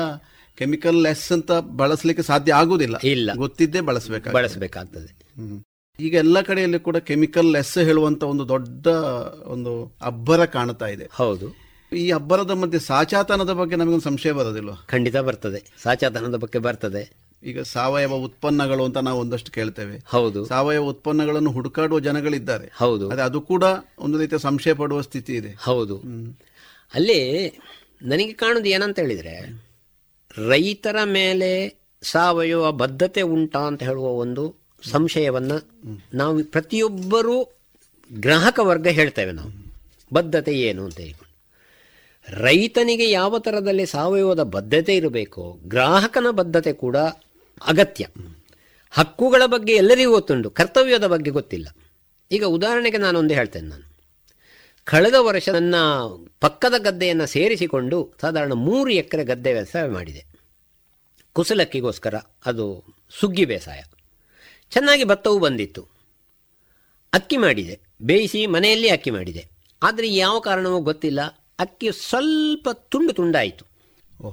ಕೆಮಿಕಲ್ 0.57 1.03
ಲೆಸ್ 1.03 1.33
ಅಂತ 1.33 1.53
ಬಳಸಲಿಕ್ಕೆ 1.53 2.23
ಸಾಧ್ಯ 2.23 2.55
ಆಗುದಿಲ್ಲ. 2.55 2.97
ಇಲ್ಲ. 3.05 3.31
ಗೊತ್ತಿದ್ದೇ 3.37 3.81
ಬಳಸಬೇಕು 3.81 4.31
ಬಳಸಬೇಕಾಗ್ತದೆ. 4.31 5.25
ಈಗ 6.01 6.15
ಎಲ್ಲ 6.15 6.41
ಕಡೆಯಲ್ಲಿ 6.41 6.79
ಕೂಡ 6.79 6.97
ಕೆಮಿಕಲ್ 6.97 7.53
ಲೆಸ್ 7.53 7.79
ಹೇಳುವಂತ 7.79 8.23
ಒಂದು 8.23 8.49
ದೊಡ್ಡ 8.49 8.87
ಒಂದು 9.45 9.93
ಅಬ್ಬರ 10.03 10.45
ಕಾಣ್ತಾ 10.45 10.87
ಇದೆ. 10.87 11.09
ಹೌದು. 11.13 11.65
ಈ 11.97 12.11
ಅಬ್ಬರದ 12.11 12.51
ಮಧ್ಯೆ 12.51 12.81
ಸಾಚಾತನದ 12.81 13.53
ಬಗ್ಗೆ 13.53 13.77
ನಮಗೊಂದು 13.77 14.01
ಸಂಶಯ 14.01 14.33
ಬರೋದಿಲ್ವಾ? 14.33 14.85
ಖಂಡಿತ 14.89 15.17
ಬರ್ತದೆ. 15.17 15.63
ಸಾಚಾತನದ 15.83 16.35
ಬಗ್ಗೆ 16.35 16.59
ಬರ್ತದೆ. 16.59 17.25
ಈಗ 17.43 17.61
ಸಾವಯವ 17.61 18.13
ಉತ್ಪನ್ನಗಳು 18.13 18.85
ಅಂತ 18.85 18.97
ನಾವು 18.97 19.21
ಒಂದಷ್ಟು 19.21 19.53
ಕೇಳ್ತೇವೆ. 19.53 20.01
ಹೌದು. 20.07 20.45
ಸಾವಯವ 20.45 20.83
ಉತ್ಪನ್ನಗಳನ್ನು 20.83 21.51
ಹುಡುಕಾಡುವ 21.51 22.01
ಜನಗಳಿದ್ದಾರೆ. 22.01 22.73
ಹೌದು. 22.77 23.11
ಅದೇ 23.11 23.23
ಅದು 23.23 23.41
ಕೂಡ 23.41 23.65
ಒಂದು 23.99 24.19
ರೀತಿಯ 24.19 24.39
ಸಂಶಯ 24.39 24.73
ಪಡುವ 24.73 25.01
ಸ್ಥಿತಿ 25.01 25.35
ಇದೆ. 25.35 25.57
ಹೌದು. 25.61 25.99
ಅಲ್ಲಿ 26.95 27.49
ನನಗೆ 28.03 28.33
ಕಾಣುದು 28.33 28.69
ಏನಂತ 28.69 28.99
ಹೇಳಿದ್ರೆ 28.99 29.65
ರೈತರ 30.39 30.97
ಮೇಲೆ 31.05 31.81
ಸಾವಯವ 32.03 32.71
ಬದ್ಧತೆ 32.71 33.23
ಉಂಟಾ 33.23 33.59
ಅಂತ 33.59 33.83
ಹೇಳುವ 33.83 34.07
ಒಂದು 34.07 34.57
ಸಂಶಯವನ್ನ 34.91 35.53
ನಾವು 36.15 36.45
ಪ್ರತಿಯೊಬ್ಬರೂ 36.45 37.53
ಗ್ರಾಹಕ 38.13 38.61
ವರ್ಗ 38.63 38.87
ಹೇಳ್ತೇವೆ 38.87 39.33
ನಾವು. 39.33 39.65
ಬದ್ಧತೆ 40.13 40.53
ಏನು 40.53 40.85
ಅಂತ 40.85 41.01
ಹೇಳಿಕೊಂಡು. 41.01 41.35
ರೈತನಿಗೆ 42.43 43.11
ಯಾವ 43.11 43.39
ಥರದಲ್ಲಿ 43.39 43.87
ಸಾವಯವದ 43.87 44.43
ಬದ್ಧತೆ 44.43 44.97
ಇರಬೇಕೋ, 44.97 45.59
ಗ್ರಾಹಕನ 45.65 46.31
ಬದ್ಧತೆ 46.31 46.73
ಕೂಡ 46.73 46.97
ಅಗತ್ಯ. 47.67 48.07
ಹಕ್ಕುಗಳ 48.91 49.43
ಬಗ್ಗೆ 49.47 49.75
ಎಲ್ಲರಿಗೂ 49.75 50.13
ಗೊತ್ತುಂಟು, 50.13 50.51
ಕರ್ತವ್ಯದ 50.51 51.07
ಬಗ್ಗೆ 51.07 51.31
ಗೊತ್ತಿಲ್ಲ. 51.31 51.69
ಈಗ 52.33 52.45
ಉದಾಹರಣೆಗೆ 52.45 52.99
ನಾನೊಂದು 52.99 53.35
ಹೇಳ್ತೇನೆ 53.35 53.69
ನಾನು. 53.69 53.94
ಕಳೆದ 54.85 55.15
ವರ್ಷ 55.19 55.49
ನನ್ನ 55.49 55.75
ಪಕ್ಕದ 56.41 56.75
ಗದ್ದೆಯನ್ನು 56.79 57.27
ಸೇರಿಸಿಕೊಂಡು 57.27 58.13
ಸಾಧಾರಣ 58.21 58.53
ಮೂರು 58.53 58.91
ಎಕರೆ 58.91 59.25
ಗದ್ದೆ 59.25 59.53
ವ್ಯವಸಾಯ 59.53 59.89
ಮಾಡಿದೆ. 59.89 60.25
ಕುಸಲಕ್ಕಿಗೋಸ್ಕರ 61.33 62.15
ಅದು 62.47 62.85
ಸುಗ್ಗಿ 63.21 63.45
ಬೇಸಾಯ. 63.45 63.83
ಚೆನ್ನಾಗಿ 64.71 65.05
ಭತ್ತವೂ 65.05 65.39
ಬಂದಿತ್ತು. 65.39 65.87
ಅಕ್ಕಿ 67.13 67.37
ಮಾಡಿದೆ. 67.37 67.81
ಬೇಯಿಸಿ 68.03 68.47
ಮನೆಯಲ್ಲಿ 68.47 68.89
ಅಕ್ಕಿ 68.89 69.11
ಮಾಡಿದೆ. 69.11 69.49
ಆದರೆ 69.83 70.15
ಯಾವ 70.15 70.39
ಕಾರಣವೂ 70.39 70.81
ಗೊತ್ತಿಲ್ಲ. 70.81 71.23
ಅಕ್ಕಿ 71.59 71.93
ಸ್ವಲ್ಪ 71.93 72.69
ತುಂಡು 72.73 73.13
ತುಂಡಾಯಿತು. 73.13 73.65
ಓ. 74.23 74.31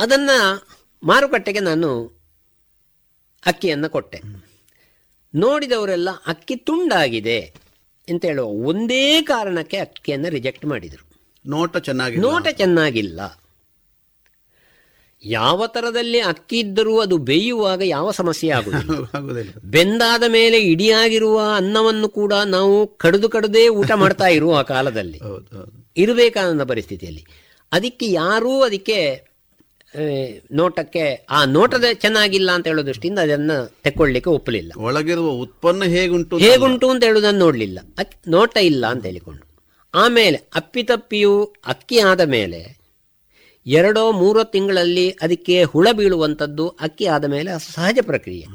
ಅದನ್ನು 0.00 0.66
ಮಾರುಕಟ್ಟೆಗೆ 1.02 1.60
ನಾನು 1.60 2.06
ಅಕ್ಕಿಯನ್ನು 3.46 3.90
ಕೊಟ್ಟೆ. 3.90 4.20
ನೋಡಿದವರೆಲ್ಲ 5.34 6.08
ಅಕ್ಕಿ 6.26 6.56
ತುಂಡಾಗಿದೆ. 6.56 7.65
ಅಂತ 8.10 8.24
ಹೇಳುವ 8.24 8.46
ಒಂದೇ 8.46 9.22
ಕಾರಣಕ್ಕೆ 9.22 9.76
ಅಕ್ಕಿಯನ್ನು 9.76 10.28
ರಿಜೆಕ್ಟ್ 10.28 10.66
ಮಾಡಿದರು. 10.66 11.20
ನೋಟ 11.46 11.76
ಚೆನ್ನಾಗಿ 11.76 12.16
ನೋಟ 12.16 12.48
ಚೆನ್ನಾಗಿಲ್ಲ. 12.48 13.20
ಯಾವ 15.24 15.66
ಥರದಲ್ಲಿ 15.66 16.20
ಅಕ್ಕಿ 16.20 16.58
ಇದ್ದರೂ 16.58 17.00
ಅದು 17.00 17.18
ಬೇಯುವಾಗ 17.18 17.82
ಯಾವ 17.84 18.10
ಸಮಸ್ಯೆ 18.10 18.50
ಆಗುವುದಿಲ್ಲ 18.50 19.04
ಆಗುದಿಲ್ಲ. 19.14 19.50
ಬೆಂದಾದ 19.64 20.22
ಮೇಲೆ 20.28 20.58
ಇಡಿಯಾಗಿರುವ 20.58 21.40
ಅನ್ನವನ್ನು 21.56 22.08
ಕೂಡ 22.08 22.32
ನಾವು 22.32 22.86
ಕಡಿದು 22.86 23.28
ಕಡದೇ 23.28 23.68
ಊಟ 23.68 23.90
ಮಾಡ್ತಾ 23.90 24.26
ಇರುವ 24.26 24.54
ಆ 24.54 24.62
ಕಾಲದಲ್ಲಿ 24.62 25.20
ಇರಬೇಕಾದ 25.96 26.62
ಪರಿಸ್ಥಿತಿಯಲ್ಲಿ. 26.62 27.26
ಅದಕ್ಕೆ 27.72 28.12
ಯಾರೂ 28.12 28.62
ಅದಕ್ಕೆ 28.62 29.26
ನೋಟಕ್ಕೆ 30.52 31.26
ಆ 31.30 31.44
ನೋಟದ 31.44 31.84
ಚೆನ್ನಾಗಿಲ್ಲ 31.94 32.50
ಅಂತ 32.50 32.66
ಹೇಳೋ 32.66 32.82
ದೃಷ್ಟಿಯಿಂದ 32.86 33.18
ಅದನ್ನು 33.18 33.72
ತೆಕ್ಕೊಳ್ಳಿಕ್ಕೆ 33.82 34.30
ಒಪ್ಪಲಿಲ್ಲ. 34.30 34.72
ಒಳಗಿರುವ 34.76 35.28
ಉತ್ಪನ್ನ 35.28 35.84
ಹೇಗುಂಟು 35.84 36.38
ಹೇಗುಂಟು 36.38 36.90
ಅಂತ 36.90 37.04
ಹೇಳುವುದನ್ನು 37.04 37.40
ನೋಡಲಿಲ್ಲ. 37.40 37.78
ನೋಟ 38.28 38.56
ಇಲ್ಲ 38.56 38.86
ಅಂತ 38.86 39.04
ಹೇಳಿಕೊಂಡು. 39.04 39.44
ಆಮೇಲೆ 39.94 40.38
ಅಪ್ಪಿತಪ್ಪಿಯು 40.54 41.54
ಅಕ್ಕಿ 41.66 41.98
ಆದ 41.98 42.20
ಮೇಲೆ 42.20 42.76
ಎರಡೋ 43.66 44.12
ಮೂರೋ 44.12 44.44
ತಿಂಗಳಲ್ಲಿ 44.44 45.10
ಅದಕ್ಕೆ 45.10 45.62
ಹುಳ 45.62 45.88
ಬೀಳುವಂಥದ್ದು 45.92 46.68
ಅಕ್ಕಿ 46.68 47.06
ಆದ 47.06 47.24
ಮೇಲೆ 47.24 47.50
ಸಹಜ 47.72 47.98
ಪ್ರಕ್ರಿಯೆ. 48.02 48.46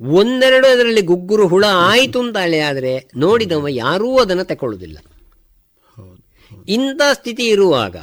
ಒಂದೆರಡು 0.00 0.66
ಅದರಲ್ಲಿ 0.66 1.02
ಗುಗ್ಗುರು 1.02 1.46
ಹುಳ 1.46 1.64
ಆಯಿತು 1.68 2.20
ಅಂತಾಳೆ 2.20 2.56
ಹೇಳಿ 2.56 2.68
ಆದರೆ 2.68 3.10
ನೋಡಿದವ 3.16 3.66
ಯಾರೂ 3.68 4.18
ಅದನ್ನು 4.18 4.44
ತಗೊಳ್ಳುವುದಿಲ್ಲ 4.44 4.98
ಇಂಥ 6.68 7.00
ಸ್ಥಿತಿ 7.12 7.48
ಇರುವಾಗ 7.48 7.96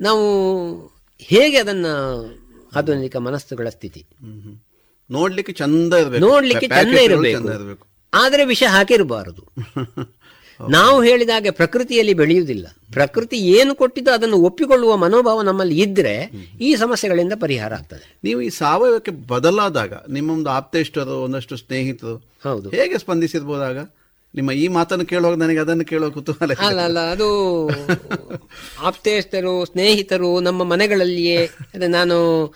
ನಾವು 0.00 0.24
ಹೇಗೆ 1.18 1.56
ಅದನ್ನ 1.56 1.86
ಆಧುನಿಕ 2.76 3.16
ಮನಸ್ಸುಗಳ 3.16 3.68
ಸ್ಥಿತಿ. 3.68 4.06
ನೋಡ್ಲಿಕ್ಕೆ 5.10 5.52
ಚಂದ 5.52 5.94
ಇರಬೇಕು. 5.94 6.20
ನೋಡ್ಲಿಕ್ಕೆ 6.20 6.68
ಚಂದ 6.68 6.98
ಇರಬೇಕು. 6.98 7.38
ಆದ್ರೆ 7.38 7.54
ಇರಬೇಕು. 7.54 7.86
ಆದರೆ 8.14 8.44
ವಿಷ 8.44 8.62
ಹಾಕಿರಬಾರದು. 8.68 9.52
ನಾವು 10.70 11.02
ಹೇಳಿದಾಗೆ 11.02 11.50
ಪ್ರಕೃತಿಯಲ್ಲಿ 11.50 12.14
ಬೆಳೆಯುವುದಿಲ್ಲ. 12.14 12.66
ಪ್ರಕೃತಿ 12.92 13.36
ಏನು 13.36 13.74
ಕೊಟ್ಟಿದ್ದು 13.74 14.10
ಅದನ್ನು 14.12 14.36
ಒಪ್ಪಿಕೊಳ್ಳುವ 14.36 14.96
ಮನೋಭಾವ 14.96 15.42
ನಮ್ಮಲ್ಲಿ 15.42 15.82
ಇದ್ರೆ 15.82 16.30
ಈ 16.60 16.76
ಸಮಸ್ಯೆಗಳಿಂದ 16.76 17.32
ಪರಿಹಾರ 17.40 17.74
ಆಗ್ತದೆ. 17.74 18.18
ನೀವು 18.24 18.40
ಈ 18.40 18.48
ಸಾವಯವಕ್ಕೆ 18.48 19.10
ಬದಲಾದಾಗ 19.10 19.92
ನಿಮ್ಮೊಂದು 20.08 20.50
ಆಪ್ತೇಷ್ಟರು 20.50 21.22
ಒಂದಷ್ಟು 21.22 21.56
ಸ್ನೇಹಿತರು 21.56 22.16
ಹೌದು. 22.16 22.68
ಹೇಗೆ 22.68 22.98
ಸ್ಪಂದಿಸಿರ್ಬೋದಾಗ 22.98 23.78
ನಿಮ್ಮ 24.34 24.52
ಈ 24.52 24.68
ಮಾತನ್ನು 24.68 25.06
ಕೇಳುವಾಗ 25.06 25.36
ನನಗೆ 25.36 25.58
ಅದನ್ನು 25.58 25.84
ಕೇಳುವ 25.84 26.10
ಕುತೂಹಲ 26.10 26.52
ಅಲ್ಲ 26.52 26.80
ಅಲ್ಲ 26.80 26.98
ಅದು 26.98 27.68
ಆಪ್ತೇಷ್ಟರು 28.80 29.64
ಸ್ನೇಹಿತರು 29.64 30.40
ನಮ್ಮ 30.40 30.64
ಮನೆಗಳಲ್ಲಿಯೇ 30.64 31.46
ಅದೇ 31.46 31.86
ನಾನು 31.86 32.46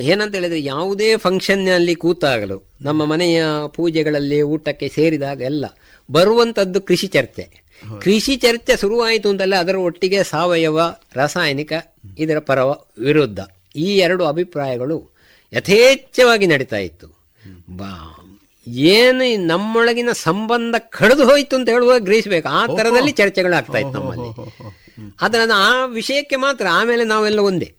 ಏನಂತ 0.00 0.34
ಹೇಳಿದ್ರೆ 0.34 0.64
ಯಾವುದೇ 0.64 1.16
ಫಂಕ್ಷನ್ನಲ್ಲಿ 1.16 1.94
ಕೂತಾಗಲು 1.94 2.62
ನಮ್ಮ 2.80 3.04
ಮನೆಯ 3.04 3.44
ಪೂಜೆಗಳಲ್ಲಿ 3.66 4.42
ಊಟಕ್ಕೆ 4.42 4.88
ಸೇರಿದಾಗ 4.88 5.40
ಎಲ್ಲ 5.40 5.64
ಬರುವಂಥದ್ದು 6.10 6.80
ಕೃಷಿ 6.80 7.06
ಚರ್ಚೆ. 7.06 7.64
ಕೃಷಿ 8.00 8.36
ಚರ್ಚೆ 8.36 8.80
ಶುರುವಾಯಿತು 8.80 9.28
ಅಂತಲ್ಲ 9.28 9.54
ಅದರ 9.54 9.76
ಒಟ್ಟಿಗೆ 9.76 10.22
ಸಾವಯವ 10.22 10.80
ರಾಸಾಯನಿಕ 11.14 11.72
ಇದರ 12.18 12.38
ಪರವ 12.38 12.84
ವಿರುದ್ಧ 12.98 13.40
ಈ 13.76 13.98
ಎರಡು 13.98 14.24
ಅಭಿಪ್ರಾಯಗಳು 14.24 15.10
ಯಥೇಚ್ಛವಾಗಿ 15.52 16.46
ನಡೀತಾ 16.46 16.76
ಇತ್ತು. 16.76 17.06
ಬಾ 17.76 18.18
ಏನು 18.66 19.46
ನಮ್ಮೊಳಗಿನ 19.46 20.08
ಸಂಬಂಧ 20.12 20.74
ಕಳೆದು 20.78 21.24
ಹೋಯ್ತು 21.24 21.56
ಅಂತ 21.56 21.68
ಹೇಳುವಾಗ 21.68 22.02
ಗ್ರಹಿಸಬೇಕು 22.02 22.48
ಆ 22.48 22.66
ತರದಲ್ಲಿ 22.66 23.12
ಚರ್ಚೆಗಳು 23.12 23.54
ಆಗ್ತಾ 23.54 23.78
ಇತ್ತು 23.78 23.98
ನಮ್ಮಲ್ಲಿ. 23.98 24.30
ಅದರ 25.20 25.38
ಆ 25.54 25.86
ವಿಷಯಕ್ಕೆ 25.86 26.36
ಮಾತ್ರ 26.36 26.66
ಆಮೇಲೆ 26.70 27.04
ನಾವೆಲ್ಲ 27.04 27.38
ಒಂದೇ. 27.38 27.74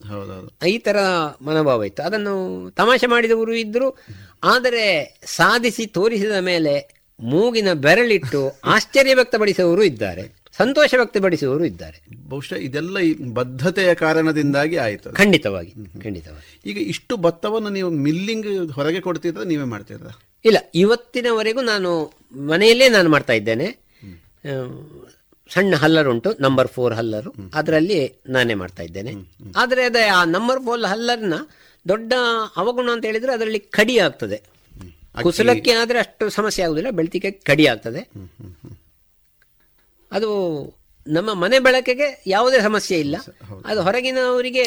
ಈ 0.67 0.77
ತರ 0.77 0.97
ಮನೋಭಾವ 1.41 1.83
ಇತ್ತು. 1.83 2.03
ಅದನ್ನು 2.03 2.69
ತಮಾಷೆ 2.71 3.07
ಮಾಡಿದವರು 3.07 3.55
ಇದ್ದರು 3.55 3.97
ಆದರೆ 4.43 5.19
ಸಾಧಿಸಿ 5.25 5.85
ತೋರಿಸಿದ 5.85 6.31
ಮೇಲೆ 6.31 7.05
ಮೂಗಿನ 7.19 7.73
ಬೆರಳಿಟ್ಟು 7.73 8.59
ಆಶ್ಚರ್ಯ 8.65 9.15
ವ್ಯಕ್ತಪಡಿಸುವವರು 9.15 9.83
ಇದ್ದಾರೆ. 9.83 10.45
ಸಂತೋಷ 10.57 10.93
ವ್ಯಕ್ತಪಡಿಸುವವರು 10.97 11.65
ಇದ್ದಾರೆ. 11.65 12.29
ಬಹುಶಃ 12.29 12.55
ಇದೆಲ್ಲ 12.55 12.99
ಈ 12.99 13.13
ಬದ್ಧತೆಯ 13.13 13.93
ಕಾರಣದಿಂದಾಗಿ 13.93 14.75
ಆಯಿತು 14.75 15.11
ಖಂಡಿತವಾಗಿ 15.11 15.71
ಖಂಡಿತವಾಗಿ. 16.03 16.61
ಈಗ 16.69 16.77
ಇಷ್ಟು 16.77 17.17
ಭತ್ತವನ್ನು 17.17 17.69
ನೀವು 17.69 17.89
ಮಿಲ್ಲಿಂಗ್ 17.89 18.71
ಹೊರಗೆ 18.71 18.99
ಕೊಡ್ತಿದ್ರೆ 18.99 19.45
ನೀವೇ 19.45 19.63
ಮಾಡ್ತಿದ್ರ 19.63 20.07
ಇಲ್ಲ 20.45 20.57
ಇವತ್ತಿನವರೆಗೂ 20.75 21.61
ನಾನು 21.61 21.91
ಮನೆಯಲ್ಲೇ 22.35 22.89
ನಾನು 22.89 23.09
ಮಾಡ್ತಾ 23.09 23.33
ಇದ್ದೇನೆ. 23.33 23.67
ಸಣ್ಣ 25.49 25.75
ಹಲ್ಲರ್ 25.75 26.07
ಉಂಟು 26.07 26.29
ನಂಬರ್ 26.39 26.67
ಫೋರ್ 26.67 26.93
ಹಲ್ಲರು. 26.93 27.33
ಅದರಲ್ಲಿ 27.53 28.21
ನಾನೇ 28.29 28.53
ಮಾಡ್ತಾ 28.53 28.83
ಇದ್ದೇನೆ. 28.83 29.11
ಆದರೆ 29.55 29.83
ಅದೇ 29.83 30.03
ಆ 30.03 30.23
ನಂಬರ್ 30.23 30.63
ಫೋರ್ 30.63 30.83
ಹಲ್ಲರ್ನ 30.83 31.33
ದೊಡ್ಡ 31.87 32.13
ಅವಗುಣ 32.57 32.89
ಅಂತ 32.91 33.05
ಹೇಳಿದ್ರೆ 33.05 33.33
ಅದರಲ್ಲಿ 33.33 33.59
ಕಡಿ 33.59 33.97
ಆಗ್ತದೆ. 33.99 34.37
ಕುಸಲಕ್ಕೆ 35.21 35.71
ಆದರೆ 35.71 35.99
ಅಷ್ಟು 35.99 36.29
ಸಮಸ್ಯೆ 36.29 36.65
ಆಗುದಿಲ್ಲ 36.65 36.89
ಬೆಳ್ತಿಗೆ 36.89 37.31
ಕಡಿ 37.31 37.67
ಆಗ್ತದೆ. 37.67 38.01
ಅದು 40.11 40.29
ನಮ್ಮ 41.07 41.33
ಮನೆ 41.33 41.59
ಬಳಕೆಗೆ 41.59 42.23
ಯಾವುದೇ 42.27 42.59
ಸಮಸ್ಯೆ 42.61 42.99
ಇಲ್ಲ. 42.99 43.15
ಅದು 43.65 43.81
ಹೊರಗಿನವರಿಗೆ 43.81 44.65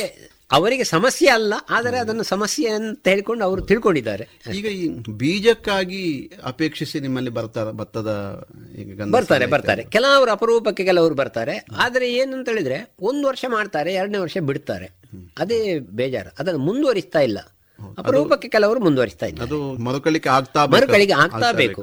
ಅವರಿಗೆ 0.50 0.84
ಸಮಸ್ಯೆ 0.84 1.28
ಅಲ್ಲ 1.28 1.54
ಆದರೆ 1.70 1.98
ಅದನ್ನು 1.98 2.22
ಸಮಸ್ಯೆ 2.22 2.68
ಅಂತ 2.68 3.08
ಹೇಳಿಕೊಂಡು 3.08 3.44
ಅವರು 3.44 3.62
ತಿಳ್ಕೊಂಡಿದ್ದಾರೆ. 3.62 4.28
ಈಗ 4.54 4.64
ಈ 4.64 4.88
ಬೀಜಕ್ಕಾಗಿ 5.10 6.32
ಅಪೇಕ್ಷಿಸಿ 6.44 7.00
ನಿಮ್ಮಲ್ಲಿ 7.00 7.30
ಬರ್ತಾರ 7.30 7.70
ಭತ್ತದ 7.70 8.10
ಬರ್ತಾರೆ 9.10 9.46
ಬರ್ತಾರೆ. 9.46 9.82
ಕೆಲವರು 9.84 10.30
ಅಪರೂಪಕ್ಕೆ 10.30 10.84
ಕೆಲವರು 10.84 11.14
ಬರ್ತಾರೆ. 11.14 11.66
ಆದರೆ 11.76 12.20
ಅಂತ 12.20 12.48
ಹೇಳಿದ್ರೆ 12.48 12.94
ಒಂದು 13.00 13.28
ವರ್ಷ 13.28 13.44
ಮಾಡ್ತಾರೆ 13.48 13.94
ಎರಡನೇ 13.94 14.18
ವರ್ಷ 14.18 14.38
ಬಿಡ್ತಾರೆ. 14.38 14.90
ಅದೇ 15.38 15.78
ಬೇಜಾರು. 15.78 16.34
ಅದನ್ನು 16.38 16.60
ಮುಂದುವರಿಸ್ತಾ 16.60 17.20
ಇಲ್ಲ. 17.20 17.38
ಅಪರೂಪಕ್ಕೆ 17.98 18.48
ಕೆಲವರು 18.48 18.80
ಮುಂದುವರಿಸ್ತಾ 18.80 19.26
ಇಲ್ಲ. 19.26 19.42
ಅದು 19.42 19.72
ಮರುಕಳಿಕೆ 19.72 20.28
ಆಗ್ತಾ. 20.28 20.66
ಮರುಕಳಿಕೆ 20.66 21.12
ಆಗ್ತಾ 21.12 21.52
ಬೇಕು. 21.52 21.82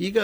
ಈಗ 0.00 0.18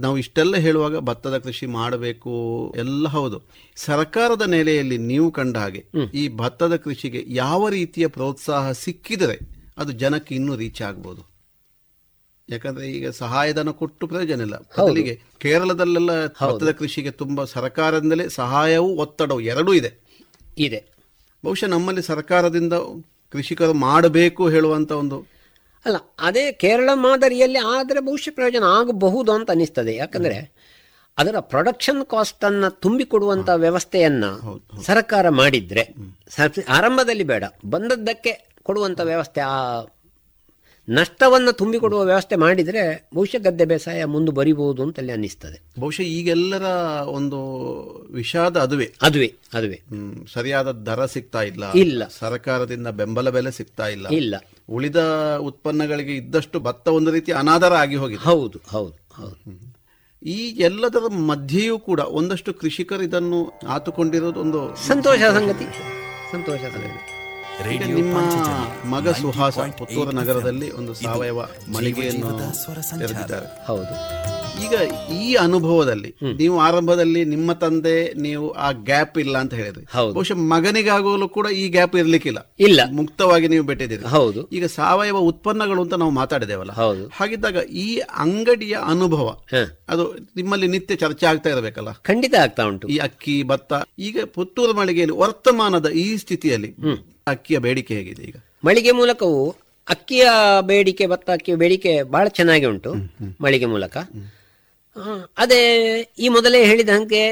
ನಾವು 0.00 0.18
ಇಷ್ಟೆಲ್ಲ 0.18 0.56
ಹೇಳುವಾಗ 0.56 0.98
ಭತ್ತದ 0.98 1.38
ಕೃಷಿ 1.38 1.66
ಮಾಡಬೇಕು. 1.66 2.74
ಎಲ್ಲ 2.76 3.08
ಹೌದು. 3.08 3.42
ಸರ್ಕಾರದ 3.76 4.42
ನೆಲೆಯಲ್ಲಿ 4.42 4.98
ನೀವು 4.98 5.30
ಕಂಡ 5.30 5.56
ಹಾಗೆ 5.56 5.86
ಈ 6.14 6.36
ಭತ್ತದ 6.36 6.76
ಕೃಷಿಗೆ 6.76 7.24
ಯಾವ 7.26 7.68
ರೀತಿಯ 7.68 8.06
ಪ್ರೋತ್ಸಾಹ 8.06 8.72
ಸಿಕ್ಕಿದರೆ 8.72 9.38
ಅದು 9.78 9.92
ಜನಕ್ಕೆ 9.92 10.34
ಇನ್ನೂ 10.34 10.56
ರೀಚ್ 10.56 10.82
ಆಗ್ಬೋದು. 10.82 11.30
ಯಾಕಂದ್ರೆ 12.50 12.90
ಈಗ 12.90 13.08
ಸಹಾಯಧನ 13.08 13.70
ಕೊಟ್ಟು 13.70 14.06
ಪ್ರಯೋಜನ 14.06 14.40
ಇಲ್ಲ. 14.40 14.56
ಬದಲಿಗೆ 14.56 15.20
ಕೇರಳದಲ್ಲೆಲ್ಲ 15.38 16.26
ಭತ್ತದ 16.26 16.70
ಕೃಷಿಗೆ 16.70 17.10
ತುಂಬಾ 17.10 17.44
ಸರ್ಕಾರದಿಂದಲೇ 17.44 18.28
ಸಹಾಯವೂ 18.28 18.88
ಒತ್ತಡವು 18.88 19.40
ಎರಡೂ 19.40 19.72
ಇದೆ. 19.72 19.90
ಇದೆ. 20.58 20.84
ಬಹುಶಃ 21.44 21.66
ನಮ್ಮಲ್ಲಿ 21.66 22.02
ಸರ್ಕಾರದಿಂದ 22.02 22.72
ಕೃಷಿಕರು 23.28 23.74
ಮಾಡಬೇಕು 23.74 24.48
ಹೇಳುವಂತ 24.48 24.92
ಒಂದು 24.92 25.39
ಅಲ್ಲ 25.86 25.96
ಅದೇ 26.18 26.52
ಕೇರಳ 26.52 26.90
ಮಾದರಿಯಲ್ಲಿ 26.94 27.58
ಆದರೆ 27.58 28.00
ಬಹುಶಃ 28.00 28.34
ಪ್ರಯೋಜನ 28.34 28.62
ಆಗಬಹುದು 28.62 29.32
ಅಂತ 29.32 29.50
ಅನಿಸ್ತದೆ 29.50 29.94
ಯಾಕಂದರೆ 29.96 30.38
ಅದರ 31.18 31.38
ಪ್ರೊಡಕ್ಷನ್ 31.40 32.04
ಕಾಸ್ಟನ್ನು 32.04 32.80
ತುಂಬಿಕೊಡುವಂಥ 32.80 33.48
ವ್ಯವಸ್ಥೆಯನ್ನು 33.56 34.30
ವ್ಯವಸ್ಥೆಯನ್ನ 34.36 34.82
ಸರ್ಕಾರ 34.82 35.28
ಮಾಡಿದರೆ 35.28 35.82
ಆರಂಭದಲ್ಲಿ 36.68 37.24
ಬೇಡ 37.24 37.44
ಬಂದದ್ದಕ್ಕೆ 37.66 38.32
ಕೊಡುವಂಥ 38.62 39.00
ವ್ಯವಸ್ಥೆ 39.04 39.40
ಆ 39.40 39.58
ನಷ್ಟವನ್ನು 40.90 41.52
ತುಂಬಿಕೊಡುವ 41.52 42.02
ವ್ಯವಸ್ಥೆ 42.02 42.36
ಮಾಡಿದ್ರೆ 42.36 43.08
ಬಹುಶಃ 43.14 43.38
ಗದ್ದೆ 43.38 43.64
ಬೇಸಾಯ 43.64 44.04
ಮುಂದೆ 44.04 44.32
ಬರಿಬಹುದು 44.32 44.82
ಅಂತಲ್ಲಿ 44.82 45.12
ಅನ್ನಿಸ್ತದೆ. 45.12 45.62
ಬಹುಶಃ 45.80 46.02
ಈಗೆಲ್ಲರ 46.02 46.62
ಒಂದು 47.06 47.38
ವಿಷಾದ 48.12 48.56
ಅದುವೇ. 48.56 48.94
ಅದುವೇ 49.02 49.34
ಅದುವೇ. 49.54 49.80
ಸರಿಯಾದ 50.32 50.70
ದರ 50.70 51.06
ಸಿಗ್ತಾ 51.06 51.42
ಇಲ್ಲ. 51.42 51.72
ಇಲ್ಲ. 51.72 52.02
ಸರ್ಕಾರದಿಂದ 52.18 52.86
ಬೆಂಬಲ 52.86 53.30
ಬೆಲೆ 53.30 53.50
ಸಿಗ್ತಾ 53.50 53.88
ಇಲ್ಲ. 53.88 54.08
ಇಲ್ಲ. 54.08 54.34
ಉಳಿದ 54.70 54.96
ಉತ್ಪನ್ನಗಳಿಗೆ 55.40 56.16
ಇದ್ದಷ್ಟು 56.16 56.60
ಭತ್ತ 56.60 56.88
ಒಂದು 56.88 57.10
ರೀತಿ 57.10 57.32
ಅನಾದರ 57.32 57.72
ಆಗಿ 57.72 57.96
ಹೋಗಿದೆ. 57.96 58.20
ಹೌದು 58.20 58.60
ಹೌದು 58.68 59.22
ಹೌದು. 59.22 59.70
ಈ 60.22 60.48
ಎಲ್ಲದರ 60.48 61.06
ಮಧ್ಯೆಯೂ 61.08 61.78
ಕೂಡ 61.78 62.00
ಒಂದಷ್ಟು 62.00 62.54
ಕೃಷಿಕರು 62.54 63.02
ಇದನ್ನು 63.02 63.52
ಆತುಕೊಂಡಿರೋದು 63.68 64.40
ಒಂದು 64.40 64.76
ಸಂತೋಷ 64.86 65.18
ಸಂಗತಿ. 65.18 65.64
ಸಂತೋಷ 66.32 66.60
ಸಂಗತಿ. 66.60 67.19
ನಿಮ್ಮ 67.90 68.18
ಮಗ 68.86 69.08
ಸುಹಾಸ 69.20 69.58
ಪುತ್ತೂರು 69.78 70.12
ನಗರದಲ್ಲಿ 70.12 70.70
ಒಂದು 70.72 70.92
ಸಾವಯವ 71.00 71.40
ಮಳಿಗೆಯನ್ನು 71.74 72.30
ಹೌದು. 73.66 73.94
ಈಗ 74.62 74.74
ಈ 75.22 75.34
ಅನುಭವದಲ್ಲಿ 75.34 76.10
ನೀವು 76.36 76.60
ಆರಂಭದಲ್ಲಿ 76.60 77.24
ನಿಮ್ಮ 77.24 77.52
ತಂದೆ 77.52 78.12
ನೀವು 78.14 78.50
ಆ 78.50 78.72
ಗ್ಯಾಪ್ 78.88 79.18
ಇಲ್ಲ 79.18 79.38
ಅಂತ 79.38 79.54
ಹೇಳಿದ್ರಿ. 79.54 79.84
ಬಹುಶಃ 80.12 80.34
ಮಗನಿಗಾಗಲು 80.34 81.28
ಕೂಡ 81.28 81.46
ಈ 81.46 81.68
ಗ್ಯಾಪ್ 81.68 81.96
ಇರ್ಲಿಕ್ಕಿಲ್ಲ. 81.96 82.40
ಇಲ್ಲ. 82.60 82.80
ಮುಕ್ತವಾಗಿ 82.90 83.48
ನೀವು 83.48 83.66
ಬಿಟ್ಟಿದ್ದೀರಿ. 83.66 84.04
ಹೌದು. 84.08 84.48
ಈಗ 84.48 84.64
ಸಾವಯವ 84.64 85.16
ಉತ್ಪನ್ನಗಳು 85.16 85.82
ಅಂತ 85.82 85.94
ನಾವು 85.94 86.10
ಮಾತಾಡಿದೇವಲ್ಲ 86.10 86.72
ಹೌದು. 86.72 87.10
ಹಾಗಿದ್ದಾಗ 87.12 87.56
ಈ 87.56 87.88
ಅಂಗಡಿಯ 88.18 88.76
ಅನುಭವ. 88.84 89.26
ಅದು 89.88 90.04
ನಿಮ್ಮಲ್ಲಿ 90.36 90.66
ನಿತ್ಯ 90.66 90.96
ಚರ್ಚೆ 90.96 91.26
ಆಗ್ತಾ 91.26 91.50
ಇರಬೇಕಲ್ಲ? 91.50 91.92
ಖಂಡಿತ 92.02 92.34
ಆಗ್ತಾ 92.34 92.64
ಉಂಟು. 92.64 92.88
ಈ 92.88 92.96
ಅಕ್ಕಿ 92.98 93.42
ಭತ್ತ 93.42 93.72
ಈಗ 93.98 94.18
ಪುತ್ತೂರು 94.24 94.74
ಮಳಿಗೆಯಲ್ಲಿ 94.74 95.16
ವರ್ತಮಾನದ 95.16 95.88
ಈ 95.88 96.16
ಸ್ಥಿತಿಯಲ್ಲಿ 96.16 96.72
ಅಕ್ಕಿಯ 97.26 97.58
ಬೇಡಿಕೆ 97.58 97.94
ಹೇಗಿದೆ 97.94 98.22
ಈಗ? 98.22 98.36
ಮಳಿಗೆ 98.64 98.92
ಮೂಲಕವು 98.92 99.40
ಅಕ್ಕಿಯ 99.88 100.24
ಬೇಡಿಕೆ 100.60 101.06
ಭತ್ತ 101.06 101.30
ಅಕ್ಕಿಯ 101.30 101.54
ಬೇಡಿಕೆ 101.54 102.02
ಬಹಳ 102.02 102.28
ಚೆನ್ನಾಗಿ 102.28 102.66
ಉಂಟು. 102.66 102.90
ಮಳಿಗೆ 103.40 103.66
ಮೂಲಕ. 103.66 103.96
ಅದೇ 105.38 105.62
ಈ 106.18 106.28
ಮೊದಲೇ 106.28 106.64
ಹೇಳಿದ 106.64 106.88
ಹಂಗೆ 106.88 107.24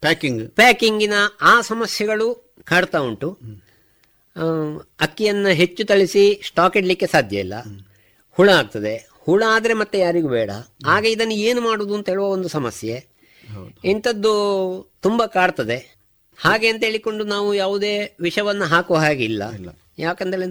ಪ್ಯಾಕಿಂಗ್. 0.00 0.50
ಪ್ಯಾಕಿಂಗಿನ 0.50 1.12
ಆ 1.40 1.60
ಸಮಸ್ಯೆಗಳು 1.60 2.54
ಕಾಡ್ತಾ 2.64 2.98
ಉಂಟು. 2.98 3.38
ಅಕ್ಕಿಯನ್ನು 5.00 5.48
ಹೆಚ್ಚು 5.48 5.84
ತಳಿಸಿ 5.84 6.40
ಸ್ಟಾಕ್ 6.44 6.76
ಇಡಲಿಕ್ಕೆ 6.76 7.06
ಸಾಧ್ಯ 7.06 7.38
ಇಲ್ಲ. 7.38 7.54
ಹುಳ 8.30 8.48
ಆಗ್ತದೆ. 8.50 9.08
ಹುಳ 9.18 9.42
ಆದರೆ 9.48 9.74
ಮತ್ತೆ 9.74 9.98
ಯಾರಿಗೂ 9.98 10.28
ಬೇಡ. 10.28 10.50
ಆಗ 10.86 11.06
ಇದನ್ನು 11.06 11.34
ಏನು 11.34 11.60
ಮಾಡುವುದು 11.60 11.94
ಅಂತ 11.94 12.08
ಹೇಳುವ 12.08 12.26
ಒಂದು 12.26 12.48
ಸಮಸ್ಯೆ. 12.48 13.06
ಇಂಥದ್ದು 13.84 14.32
ತುಂಬ 15.02 15.24
ಕಾಡ್ತದೆ. 15.26 15.78
ಹಾಗೆ 16.38 16.68
ಅಂತ 16.68 16.84
ಹೇಳಿಕೊಂಡು 16.84 17.24
ನಾವು 17.24 17.54
ಯಾವುದೇ 17.54 18.16
ವಿಷವನ್ನು 18.20 18.64
ಹಾಕುವ 18.64 18.96
ಹಾಗಿಲ್ಲ 18.96 19.42
ಯಾಕಂದ್ರೆ 19.98 20.46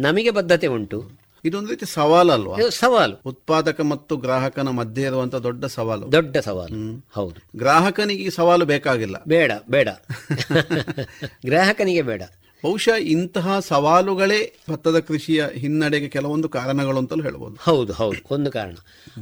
ನಮಗೆ 0.00 0.30
ಬದ್ಧತೆ 0.30 0.66
ಉಂಟು. 0.66 1.25
ಇದೊಂದು 1.46 1.68
ರೀತಿ 1.68 1.86
ಸವಾಲಲ್ವಾ 1.86 2.56
ಸವಾಲು. 2.70 3.20
ಉತ್ಪಾದಕ 3.26 3.80
ಮತ್ತು 3.80 4.16
ಗ್ರಾಹಕನ 4.16 4.68
ಮಧ್ಯೆ 4.68 5.04
ಇರುವಂತ 5.04 5.34
ದೊಡ್ಡ 5.34 5.64
ಸವಾಲು. 5.64 6.12
ದೊಡ್ಡ 6.12 6.36
ಸವಾಲು. 6.36 7.04
ಹೌದು. 7.12 7.58
ಗ್ರಾಹಕನಿಗೆ 7.58 8.22
ಈ 8.22 8.30
ಸವಾಲು 8.30 8.64
ಬೇಕಾಗಿಲ್ಲ. 8.64 9.16
ಬೇಡ 9.28 9.52
ಬೇಡ. 9.70 9.88
ಗ್ರಾಹಕನಿಗೆ 11.46 12.02
ಬೇಡ. 12.02 12.22
ಬಹುಶಃ 12.64 12.94
ಇಂತಹ 12.94 13.58
ಸವಾಲುಗಳೇ 13.60 14.58
ಭತ್ತದ 14.70 14.98
ಕೃಷಿಯ 14.98 15.44
ಹಿನ್ನಡೆಗೆ 15.54 16.08
ಕೆಲವೊಂದು 16.08 16.48
ಕಾರಣಗಳು 16.48 16.98
ಅಂತಲೂ 16.98 17.22
ಹೇಳ್ಬೋದು. 17.22 17.56
ಹೌದು 17.60 17.92
ಹೌದು. 17.92 18.34
ಒಂದು 18.34 18.50
ಕಾರಣ. 18.50 18.74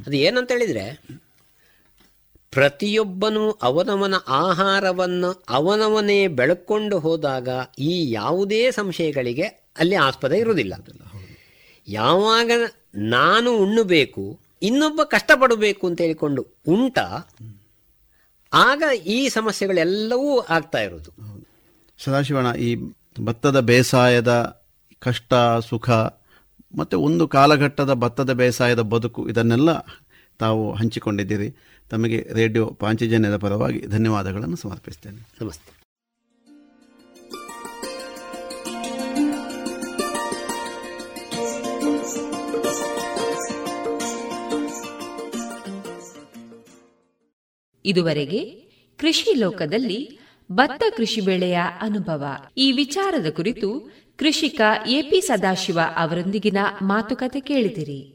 ಅದು 0.07 0.17
ಏನಂತ 0.17 0.53
ಹೇಳಿದ್ರೆ 0.53 1.09
ಪ್ರತಿಯೊಬ್ಬನು 2.51 3.51
ಅವನವನ 3.51 4.15
ಆಹಾರವನ್ನು 4.29 5.45
ಅವನವನೇ 5.49 6.27
ಬೆಳಕೊಂಡು 6.27 6.99
ಹೋದಾಗ 6.99 7.49
ಈ 7.79 8.11
ಯಾವುದೇ 8.11 8.71
ಸಂಶಯಗಳಿಗೆ 8.71 9.43
ಅಲ್ಲಿ 9.79 9.97
ಆಸ್ಪದ 9.97 10.33
ಇರುವುದಿಲ್ಲ. 10.33 10.75
ಯಾವಾಗ 11.89 12.51
ನಾನು 12.95 13.57
ಉಣ್ಣಬೇಕು 13.57 14.41
ಇನ್ನೊಬ್ಬ 14.63 15.03
ಕಷ್ಟಪಡಬೇಕು 15.03 15.87
ಅಂತ 15.87 16.01
ಹೇಳಿಕೊಂಡು 16.01 16.47
ಉಂಟ 16.69 16.99
ಆಗ 18.53 18.83
ಈ 19.07 19.29
ಸಮಸ್ಯೆಗಳೆಲ್ಲವೂ 19.29 20.41
ಆಗ್ತಾ 20.41 20.79
ಇರೋದು 20.79 21.11
ಸದಾಶಿವಣ್ಣ 21.99 22.57
ಈ 22.57 22.91
ಭತ್ತದ 23.21 23.61
ಬೇಸಾಯದ 23.61 24.63
ಕಷ್ಟ 24.99 25.35
ಸುಖ 25.69 25.91
ಮತ್ತು 26.77 27.01
ಒಂದು 27.01 27.29
ಕಾಲಘಟ್ಟದ 27.29 27.93
ಭತ್ತದ 27.93 28.33
ಬೇಸಾಯದ 28.33 28.81
ಬದುಕು 28.81 29.29
ಇದನ್ನೆಲ್ಲ 29.29 29.79
ತಾವು 30.39 30.75
ಹಂಚಿಕೊಂಡಿದ್ದೀರಿ. 30.75 31.55
ತಮಗೆ 31.91 32.29
ರೇಡಿಯೋ 32.33 32.67
ಪಾಂಚಜನ್ಯದ 32.67 33.37
ಪರವಾಗಿ 33.37 33.87
ಧನ್ಯವಾದಗಳನ್ನು 33.87 34.57
ಸಮರ್ಪಿಸ್ತೇನೆ. 34.57 35.29
ನಮಸ್ತೆ. 35.41 35.84
ಇದುವರೆಗೆ 47.85 48.45
ಕೃಷಿ 48.99 49.35
ಲೋಕದಲ್ಲಿ 49.35 50.19
ಭತ್ತ 50.53 50.83
ಕೃಷಿ 50.97 51.21
ಬೆಳೆಯ 51.21 51.59
ಅನುಭವ. 51.81 52.25
ಈ 52.57 52.73
ವಿಚಾರದ 52.73 53.31
ಕುರಿತು 53.31 53.91
ಕೃಷಿಕ 54.17 54.61
ಎಪಿ 54.89 55.21
ಸದಾಶಿವ 55.21 55.79
ಅವರೊಂದಿಗಿನ 55.97 56.59
ಮಾತುಕತೆ 56.83 57.41
ಕೇಳಿದಿರಿ. 57.41 58.15